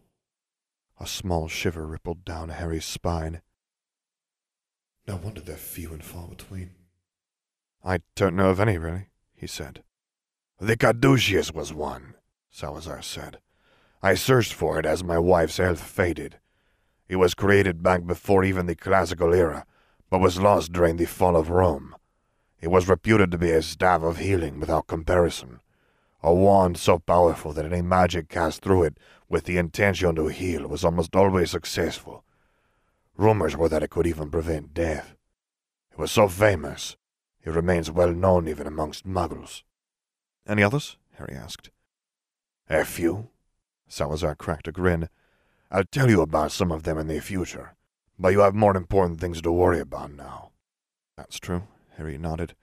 A 0.99 1.05
small 1.05 1.47
shiver 1.47 1.85
rippled 1.85 2.25
down 2.25 2.49
Harry's 2.49 2.85
spine. 2.85 3.43
No 5.07 5.17
wonder 5.17 5.41
they're 5.41 5.55
few 5.55 5.93
and 5.93 6.03
far 6.03 6.27
between. 6.27 6.71
I 7.83 7.99
don't 8.15 8.35
know 8.35 8.49
of 8.49 8.59
any, 8.59 8.77
really, 8.77 9.09
he 9.33 9.47
said. 9.47 9.83
The 10.59 10.75
caduceus 10.75 11.53
was 11.53 11.73
one, 11.73 12.15
Salazar 12.51 13.01
said. 13.01 13.39
I 14.01 14.13
searched 14.13 14.53
for 14.53 14.79
it 14.79 14.85
as 14.85 15.03
my 15.03 15.17
wife's 15.17 15.57
health 15.57 15.81
faded. 15.81 16.39
It 17.07 17.15
was 17.15 17.33
created 17.33 17.81
back 17.81 18.05
before 18.05 18.43
even 18.43 18.65
the 18.65 18.75
classical 18.75 19.33
era, 19.33 19.65
but 20.09 20.19
was 20.19 20.39
lost 20.39 20.71
during 20.71 20.97
the 20.97 21.05
fall 21.05 21.35
of 21.35 21.49
Rome. 21.49 21.95
It 22.61 22.67
was 22.67 22.89
reputed 22.89 23.31
to 23.31 23.37
be 23.37 23.51
a 23.51 23.61
staff 23.61 24.03
of 24.03 24.17
healing 24.17 24.59
without 24.59 24.87
comparison, 24.87 25.61
a 26.21 26.33
wand 26.33 26.77
so 26.77 26.99
powerful 26.99 27.53
that 27.53 27.65
any 27.65 27.81
magic 27.81 28.27
cast 28.27 28.61
through 28.61 28.83
it 28.83 28.97
with 29.29 29.45
the 29.45 29.57
intention 29.57 30.15
to 30.15 30.27
heal 30.27 30.67
was 30.67 30.83
almost 30.83 31.15
always 31.15 31.51
successful. 31.51 32.25
Rumors 33.15 33.55
were 33.55 33.69
that 33.69 33.83
it 33.83 33.89
could 33.89 34.07
even 34.07 34.29
prevent 34.29 34.73
death. 34.73 35.15
It 35.91 35.97
was 35.97 36.11
so 36.11 36.27
famous, 36.27 36.97
it 37.43 37.51
remains 37.51 37.91
well 37.91 38.13
known 38.13 38.47
even 38.47 38.67
amongst 38.67 39.07
muggles. 39.07 39.63
Any 40.47 40.63
others? 40.63 40.97
Harry 41.17 41.35
asked. 41.35 41.69
A 42.69 42.85
few. 42.85 43.29
Salazar 43.87 44.35
cracked 44.35 44.67
a 44.67 44.71
grin. 44.71 45.09
I'll 45.71 45.83
tell 45.83 46.09
you 46.09 46.21
about 46.21 46.51
some 46.51 46.71
of 46.71 46.83
them 46.83 46.97
in 46.97 47.07
the 47.07 47.19
future, 47.19 47.75
but 48.17 48.29
you 48.29 48.39
have 48.39 48.55
more 48.55 48.75
important 48.75 49.19
things 49.19 49.41
to 49.41 49.51
worry 49.51 49.79
about 49.79 50.13
now. 50.13 50.51
That's 51.17 51.39
true, 51.39 51.63
Harry 51.97 52.17
nodded. 52.17 52.55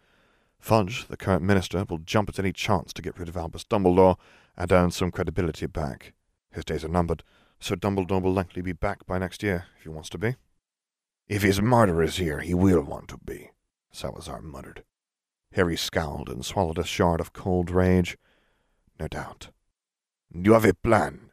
Fudge, 0.59 1.07
the 1.07 1.17
current 1.17 1.43
minister, 1.43 1.85
will 1.89 1.99
jump 1.99 2.29
at 2.29 2.39
any 2.39 2.53
chance 2.53 2.93
to 2.93 3.03
get 3.03 3.19
rid 3.19 3.29
of 3.29 3.37
Albus 3.37 3.65
Dumbledore 3.65 4.17
and 4.57 4.73
earn 4.73 4.91
some 4.91 5.11
credibility 5.11 5.67
back. 5.67 6.13
His 6.51 6.65
days 6.65 6.85
are 6.85 6.89
numbered, 6.89 7.23
so 7.61 7.75
Dumbledore 7.75 8.23
will 8.23 8.33
likely 8.33 8.63
be 8.63 8.73
back 8.73 9.07
by 9.07 9.19
next 9.19 9.43
year, 9.43 9.67
if 9.77 9.85
he 9.85 9.89
wants 9.89 10.09
to 10.11 10.19
be. 10.19 10.37
If 11.29 11.43
his 11.43 11.61
martyr 11.61 12.03
is 12.03 12.17
here, 12.17 12.41
he 12.41 12.55
will 12.55 12.83
want 12.83 13.09
to 13.09 13.19
be, 13.19 13.51
Salazar 13.97 14.43
muttered. 14.43 14.85
Harry 15.53 15.75
scowled 15.75 16.29
and 16.29 16.45
swallowed 16.45 16.77
a 16.77 16.85
shard 16.85 17.19
of 17.19 17.33
cold 17.33 17.71
rage. 17.71 18.19
No 19.01 19.09
doubt. 19.09 19.49
You 20.31 20.53
have 20.53 20.67
a 20.67 20.75
plan. 20.75 21.31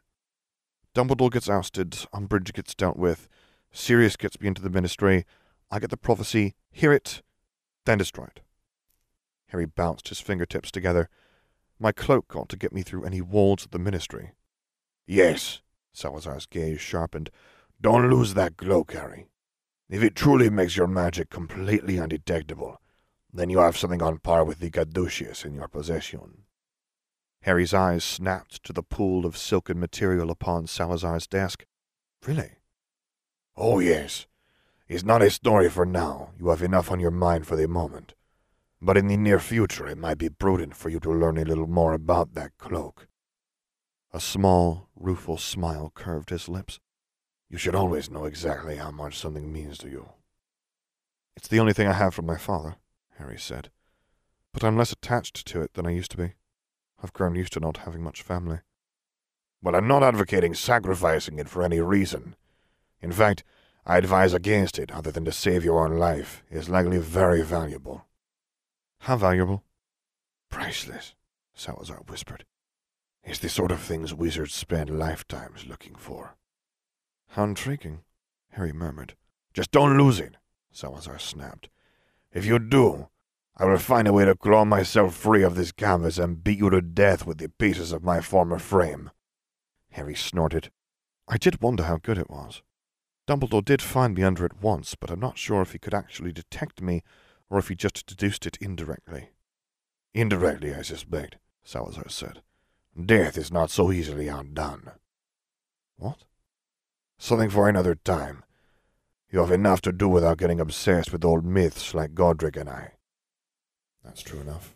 Dumbledore 0.94 1.30
gets 1.30 1.50
ousted, 1.50 1.90
Umbridge 2.14 2.54
gets 2.54 2.74
dealt 2.74 2.96
with, 2.96 3.28
Sirius 3.70 4.16
gets 4.16 4.40
me 4.40 4.48
into 4.48 4.62
the 4.62 4.70
ministry, 4.70 5.26
I 5.70 5.78
get 5.78 5.90
the 5.90 5.98
prophecy, 5.98 6.54
hear 6.70 6.92
it, 6.92 7.20
then 7.84 7.98
destroy 7.98 8.24
it. 8.24 8.40
Harry 9.48 9.66
bounced 9.66 10.08
his 10.08 10.20
fingertips 10.20 10.70
together. 10.70 11.10
My 11.78 11.92
cloak 11.92 12.34
ought 12.34 12.48
to 12.48 12.56
get 12.56 12.72
me 12.72 12.80
through 12.80 13.04
any 13.04 13.20
walls 13.20 13.66
of 13.66 13.72
the 13.72 13.78
ministry. 13.78 14.32
Yes, 15.06 15.60
Salazar's 15.92 16.46
gaze 16.46 16.80
sharpened. 16.80 17.28
Don't 17.78 18.08
lose 18.08 18.32
that 18.34 18.56
cloak, 18.56 18.92
Harry. 18.92 19.26
If 19.88 20.02
it 20.02 20.16
truly 20.16 20.50
makes 20.50 20.76
your 20.76 20.86
magic 20.86 21.30
completely 21.30 21.98
undetectable, 21.98 22.80
then 23.32 23.50
you 23.50 23.58
have 23.58 23.76
something 23.76 24.02
on 24.02 24.18
par 24.18 24.44
with 24.44 24.58
the 24.58 24.70
caduceus 24.70 25.44
in 25.44 25.54
your 25.54 25.68
possession. 25.68 26.44
Harry's 27.42 27.74
eyes 27.74 28.02
snapped 28.02 28.62
to 28.64 28.72
the 28.72 28.82
pool 28.82 29.26
of 29.26 29.36
silken 29.36 29.78
material 29.78 30.30
upon 30.30 30.66
Salazar's 30.66 31.26
desk. 31.26 31.66
Really? 32.26 32.52
Oh, 33.56 33.80
yes. 33.80 34.26
It's 34.88 35.04
not 35.04 35.22
a 35.22 35.30
story 35.30 35.68
for 35.68 35.84
now. 35.84 36.30
You 36.38 36.48
have 36.48 36.62
enough 36.62 36.90
on 36.90 37.00
your 37.00 37.10
mind 37.10 37.46
for 37.46 37.56
the 37.56 37.68
moment. 37.68 38.14
But 38.80 38.96
in 38.96 39.08
the 39.08 39.16
near 39.16 39.38
future, 39.38 39.86
it 39.86 39.98
might 39.98 40.18
be 40.18 40.30
prudent 40.30 40.74
for 40.74 40.88
you 40.88 41.00
to 41.00 41.12
learn 41.12 41.36
a 41.36 41.44
little 41.44 41.66
more 41.66 41.92
about 41.92 42.34
that 42.34 42.56
cloak. 42.58 43.08
A 44.12 44.20
small, 44.20 44.88
rueful 44.96 45.36
smile 45.36 45.90
curved 45.94 46.30
his 46.30 46.48
lips. 46.48 46.80
You 47.48 47.58
should 47.58 47.74
always 47.74 48.10
know 48.10 48.24
exactly 48.24 48.76
how 48.76 48.90
much 48.90 49.18
something 49.18 49.52
means 49.52 49.78
to 49.78 49.88
you. 49.88 50.10
It's 51.36 51.48
the 51.48 51.60
only 51.60 51.72
thing 51.72 51.86
I 51.86 51.92
have 51.92 52.14
from 52.14 52.26
my 52.26 52.38
father, 52.38 52.76
Harry 53.18 53.38
said. 53.38 53.70
But 54.52 54.64
I'm 54.64 54.76
less 54.76 54.92
attached 54.92 55.46
to 55.46 55.62
it 55.62 55.74
than 55.74 55.86
I 55.86 55.90
used 55.90 56.10
to 56.12 56.16
be. 56.16 56.34
I've 57.02 57.12
grown 57.12 57.34
used 57.34 57.52
to 57.54 57.60
not 57.60 57.78
having 57.78 58.02
much 58.02 58.22
family. 58.22 58.60
Well, 59.62 59.74
I'm 59.74 59.88
not 59.88 60.02
advocating 60.02 60.54
sacrificing 60.54 61.38
it 61.38 61.48
for 61.48 61.62
any 61.62 61.80
reason. 61.80 62.36
In 63.00 63.12
fact, 63.12 63.44
I 63.86 63.98
advise 63.98 64.32
against 64.32 64.78
it 64.78 64.90
other 64.90 65.10
than 65.10 65.24
to 65.26 65.32
save 65.32 65.64
your 65.64 65.84
own 65.84 65.98
life. 65.98 66.42
It's 66.50 66.68
likely 66.68 66.98
very 66.98 67.42
valuable. 67.42 68.06
How 69.00 69.16
valuable? 69.16 69.62
Priceless, 70.48 71.14
Salazar 71.54 72.02
whispered. 72.08 72.44
It's 73.22 73.38
the 73.38 73.48
sort 73.48 73.72
of 73.72 73.80
things 73.80 74.14
wizards 74.14 74.54
spend 74.54 74.98
lifetimes 74.98 75.66
looking 75.66 75.94
for. 75.94 76.36
How 77.34 77.42
intriguing, 77.42 78.04
Harry 78.50 78.72
murmured. 78.72 79.16
Just 79.52 79.72
don't 79.72 79.98
lose 79.98 80.20
it, 80.20 80.36
Salazar 80.70 81.18
snapped. 81.18 81.68
If 82.32 82.46
you 82.46 82.60
do, 82.60 83.08
I 83.56 83.64
will 83.64 83.78
find 83.78 84.06
a 84.06 84.12
way 84.12 84.24
to 84.24 84.36
claw 84.36 84.64
myself 84.64 85.16
free 85.16 85.42
of 85.42 85.56
this 85.56 85.72
canvas 85.72 86.16
and 86.16 86.44
beat 86.44 86.60
you 86.60 86.70
to 86.70 86.80
death 86.80 87.26
with 87.26 87.38
the 87.38 87.48
pieces 87.48 87.90
of 87.90 88.04
my 88.04 88.20
former 88.20 88.60
frame. 88.60 89.10
Harry 89.90 90.14
snorted. 90.14 90.70
I 91.26 91.36
did 91.36 91.60
wonder 91.60 91.82
how 91.82 91.96
good 91.96 92.18
it 92.18 92.30
was. 92.30 92.62
Dumbledore 93.26 93.64
did 93.64 93.82
find 93.82 94.14
me 94.14 94.22
under 94.22 94.46
it 94.46 94.62
once, 94.62 94.94
but 94.94 95.10
I'm 95.10 95.18
not 95.18 95.36
sure 95.36 95.60
if 95.60 95.72
he 95.72 95.80
could 95.80 95.92
actually 95.92 96.30
detect 96.30 96.80
me 96.80 97.02
or 97.50 97.58
if 97.58 97.66
he 97.66 97.74
just 97.74 98.06
deduced 98.06 98.46
it 98.46 98.58
indirectly. 98.60 99.30
Indirectly, 100.12 100.72
I 100.72 100.82
suspect, 100.82 101.38
Salazar 101.64 102.10
said. 102.10 102.42
Death 103.04 103.36
is 103.36 103.50
not 103.50 103.72
so 103.72 103.90
easily 103.90 104.30
outdone. 104.30 104.92
What? 105.96 106.26
Something 107.24 107.48
for 107.48 107.70
another 107.70 107.94
time. 107.94 108.44
You 109.30 109.38
have 109.38 109.50
enough 109.50 109.80
to 109.80 109.92
do 109.92 110.10
without 110.10 110.36
getting 110.36 110.60
obsessed 110.60 111.10
with 111.10 111.24
old 111.24 111.42
myths 111.42 111.94
like 111.94 112.12
Godric 112.12 112.54
and 112.54 112.68
I. 112.68 112.90
That's 114.04 114.20
true 114.20 114.40
enough. 114.40 114.74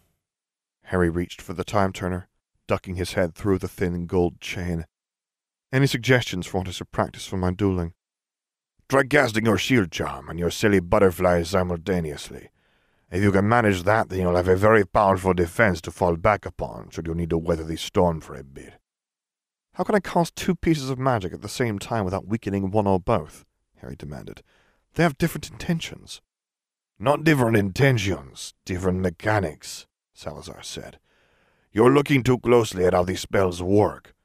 Harry 0.85 1.11
reached 1.11 1.43
for 1.43 1.53
the 1.53 1.63
time 1.63 1.93
turner, 1.93 2.31
ducking 2.67 2.95
his 2.95 3.13
head 3.13 3.35
through 3.35 3.59
the 3.59 3.69
thin 3.69 4.07
gold 4.07 4.41
chain. 4.41 4.87
Any 5.71 5.87
suggestions 5.87 6.47
for 6.47 6.57
what 6.57 6.69
I 6.69 6.71
should 6.71 6.91
practice 6.91 7.27
for 7.27 7.37
my 7.37 7.51
dueling? 7.51 7.93
Try 8.89 9.03
casting 9.03 9.45
your 9.45 9.59
shield 9.59 9.93
charm 9.93 10.31
and 10.31 10.39
your 10.39 10.51
silly 10.51 10.81
butterfly 10.81 11.43
simultaneously. 11.43 12.49
If 13.13 13.23
you 13.23 13.31
can 13.31 13.47
manage 13.47 13.83
that, 13.83 14.09
then 14.09 14.21
you'll 14.21 14.37
have 14.37 14.49
a 14.49 14.57
very 14.57 14.87
powerful 14.87 15.35
defense 15.35 15.83
to 15.83 15.91
fall 15.91 16.17
back 16.17 16.47
upon 16.47 16.89
should 16.89 17.09
you 17.09 17.15
need 17.15 17.29
to 17.29 17.37
weather 17.37 17.65
the 17.65 17.77
storm 17.77 18.23
for 18.23 18.35
a 18.35 18.43
bit. 18.43 18.73
How 19.79 19.85
can 19.85 19.95
I 19.95 20.01
cast 20.01 20.35
two 20.35 20.57
pieces 20.57 20.91
of 20.91 20.99
magic 20.99 21.33
at 21.33 21.41
the 21.41 21.49
same 21.49 21.79
time 21.79 22.05
without 22.05 22.27
weakening 22.27 22.73
one 22.73 22.88
or 22.88 22.99
both? 22.99 23.45
Harry 23.77 23.95
demanded. 23.95 24.43
They 24.95 25.05
have 25.05 25.17
different 25.17 25.49
intentions. 25.49 26.21
Not 26.99 27.23
different 27.23 27.57
intentions, 27.57 28.55
different 28.64 28.99
mechanics, 28.99 29.87
Salazar 30.12 30.64
said. 30.64 30.99
You're 31.71 31.95
looking 31.95 32.25
too 32.25 32.38
closely 32.38 32.87
at 32.87 32.93
how 32.93 33.05
these 33.05 33.21
spells 33.21 33.62
work. 33.62 34.17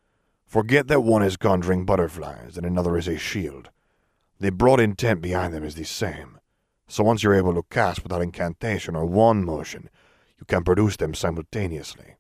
Forget 0.47 0.87
that 0.87 1.01
one 1.01 1.21
is 1.21 1.37
conjuring 1.37 1.85
butterflies 1.85 2.57
and 2.57 2.65
another 2.65 2.97
is 2.97 3.07
a 3.07 3.19
shield. 3.19 3.69
The 4.39 4.51
broad 4.51 4.79
intent 4.79 5.21
behind 5.21 5.53
them 5.53 5.63
is 5.63 5.75
the 5.75 5.85
same. 5.85 6.39
So 6.87 7.03
once 7.03 7.21
you're 7.21 7.35
able 7.35 7.53
to 7.53 7.63
cast 7.69 8.01
without 8.01 8.23
incantation 8.23 8.95
or 8.95 9.05
wand 9.05 9.45
motion, 9.45 9.91
you 10.39 10.45
can 10.47 10.63
produce 10.63 10.97
them 10.97 11.13
simultaneously. 11.13 12.15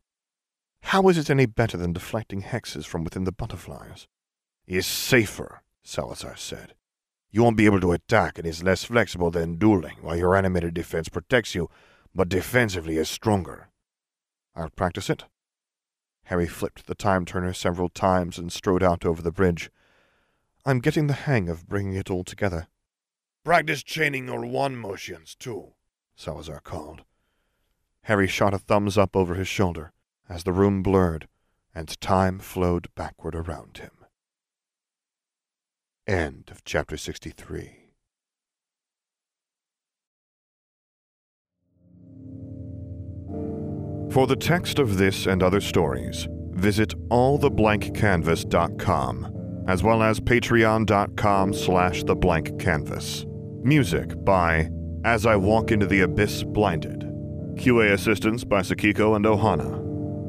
How 0.87 1.07
is 1.07 1.17
it 1.17 1.29
any 1.29 1.47
better 1.47 1.75
than 1.75 1.93
deflecting 1.93 2.43
hexes 2.43 2.85
from 2.85 3.03
within 3.03 3.23
the 3.23 3.31
butterflies? 3.31 4.07
It's 4.67 4.85
safer, 4.85 5.63
Salazar 5.81 6.35
said. 6.35 6.75
You 7.31 7.41
won't 7.41 7.57
be 7.57 7.65
able 7.65 7.79
to 7.79 7.93
attack 7.93 8.37
and 8.37 8.45
is 8.45 8.61
less 8.61 8.83
flexible 8.83 9.31
than 9.31 9.55
dueling, 9.55 9.97
while 10.01 10.15
your 10.15 10.35
animated 10.35 10.75
defense 10.75 11.09
protects 11.09 11.55
you, 11.55 11.67
but 12.13 12.29
defensively 12.29 12.97
is 12.97 13.09
stronger. 13.09 13.69
I'll 14.55 14.69
practice 14.69 15.09
it. 15.09 15.23
Harry 16.25 16.47
flipped 16.47 16.85
the 16.85 16.95
time 16.95 17.25
turner 17.25 17.53
several 17.53 17.89
times 17.89 18.37
and 18.37 18.51
strode 18.51 18.83
out 18.83 19.03
over 19.03 19.21
the 19.21 19.31
bridge. 19.31 19.71
I'm 20.63 20.79
getting 20.79 21.07
the 21.07 21.13
hang 21.13 21.49
of 21.49 21.67
bringing 21.67 21.95
it 21.95 22.11
all 22.11 22.23
together. 22.23 22.67
Practice 23.43 23.81
chaining 23.81 24.27
your 24.27 24.45
wand 24.45 24.79
motions, 24.79 25.33
too, 25.33 25.73
Salazar 26.15 26.59
called. 26.59 27.03
Harry 28.03 28.27
shot 28.27 28.53
a 28.53 28.59
thumbs 28.59 28.95
up 28.95 29.15
over 29.15 29.33
his 29.33 29.47
shoulder 29.47 29.91
as 30.29 30.43
the 30.43 30.53
room 30.53 30.83
blurred 30.83 31.27
and 31.75 31.99
time 32.01 32.39
flowed 32.39 32.87
backward 32.95 33.35
around 33.35 33.79
him. 33.79 33.91
End 36.07 36.49
of 36.51 36.63
chapter 36.63 36.95
63. 36.97 37.79
For 44.11 44.27
the 44.27 44.35
text 44.35 44.77
of 44.77 44.97
this 44.97 45.25
and 45.25 45.41
other 45.41 45.61
stories, 45.61 46.27
visit 46.51 46.93
alltheblankcanvas.com, 47.09 49.65
as 49.67 49.81
well 49.81 50.03
as 50.03 50.19
patreon.com 50.19 51.53
slash 51.53 52.03
theblankcanvas. 52.03 53.25
Music 53.63 54.23
by 54.23 54.69
As 55.03 55.25
I 55.25 55.35
Walk 55.35 55.71
Into 55.71 55.87
the 55.87 56.01
Abyss 56.01 56.43
Blinded. 56.43 56.99
QA 57.55 57.93
assistance 57.93 58.43
by 58.43 58.61
Sakiko 58.61 59.15
and 59.15 59.25
Ohana. 59.25 59.82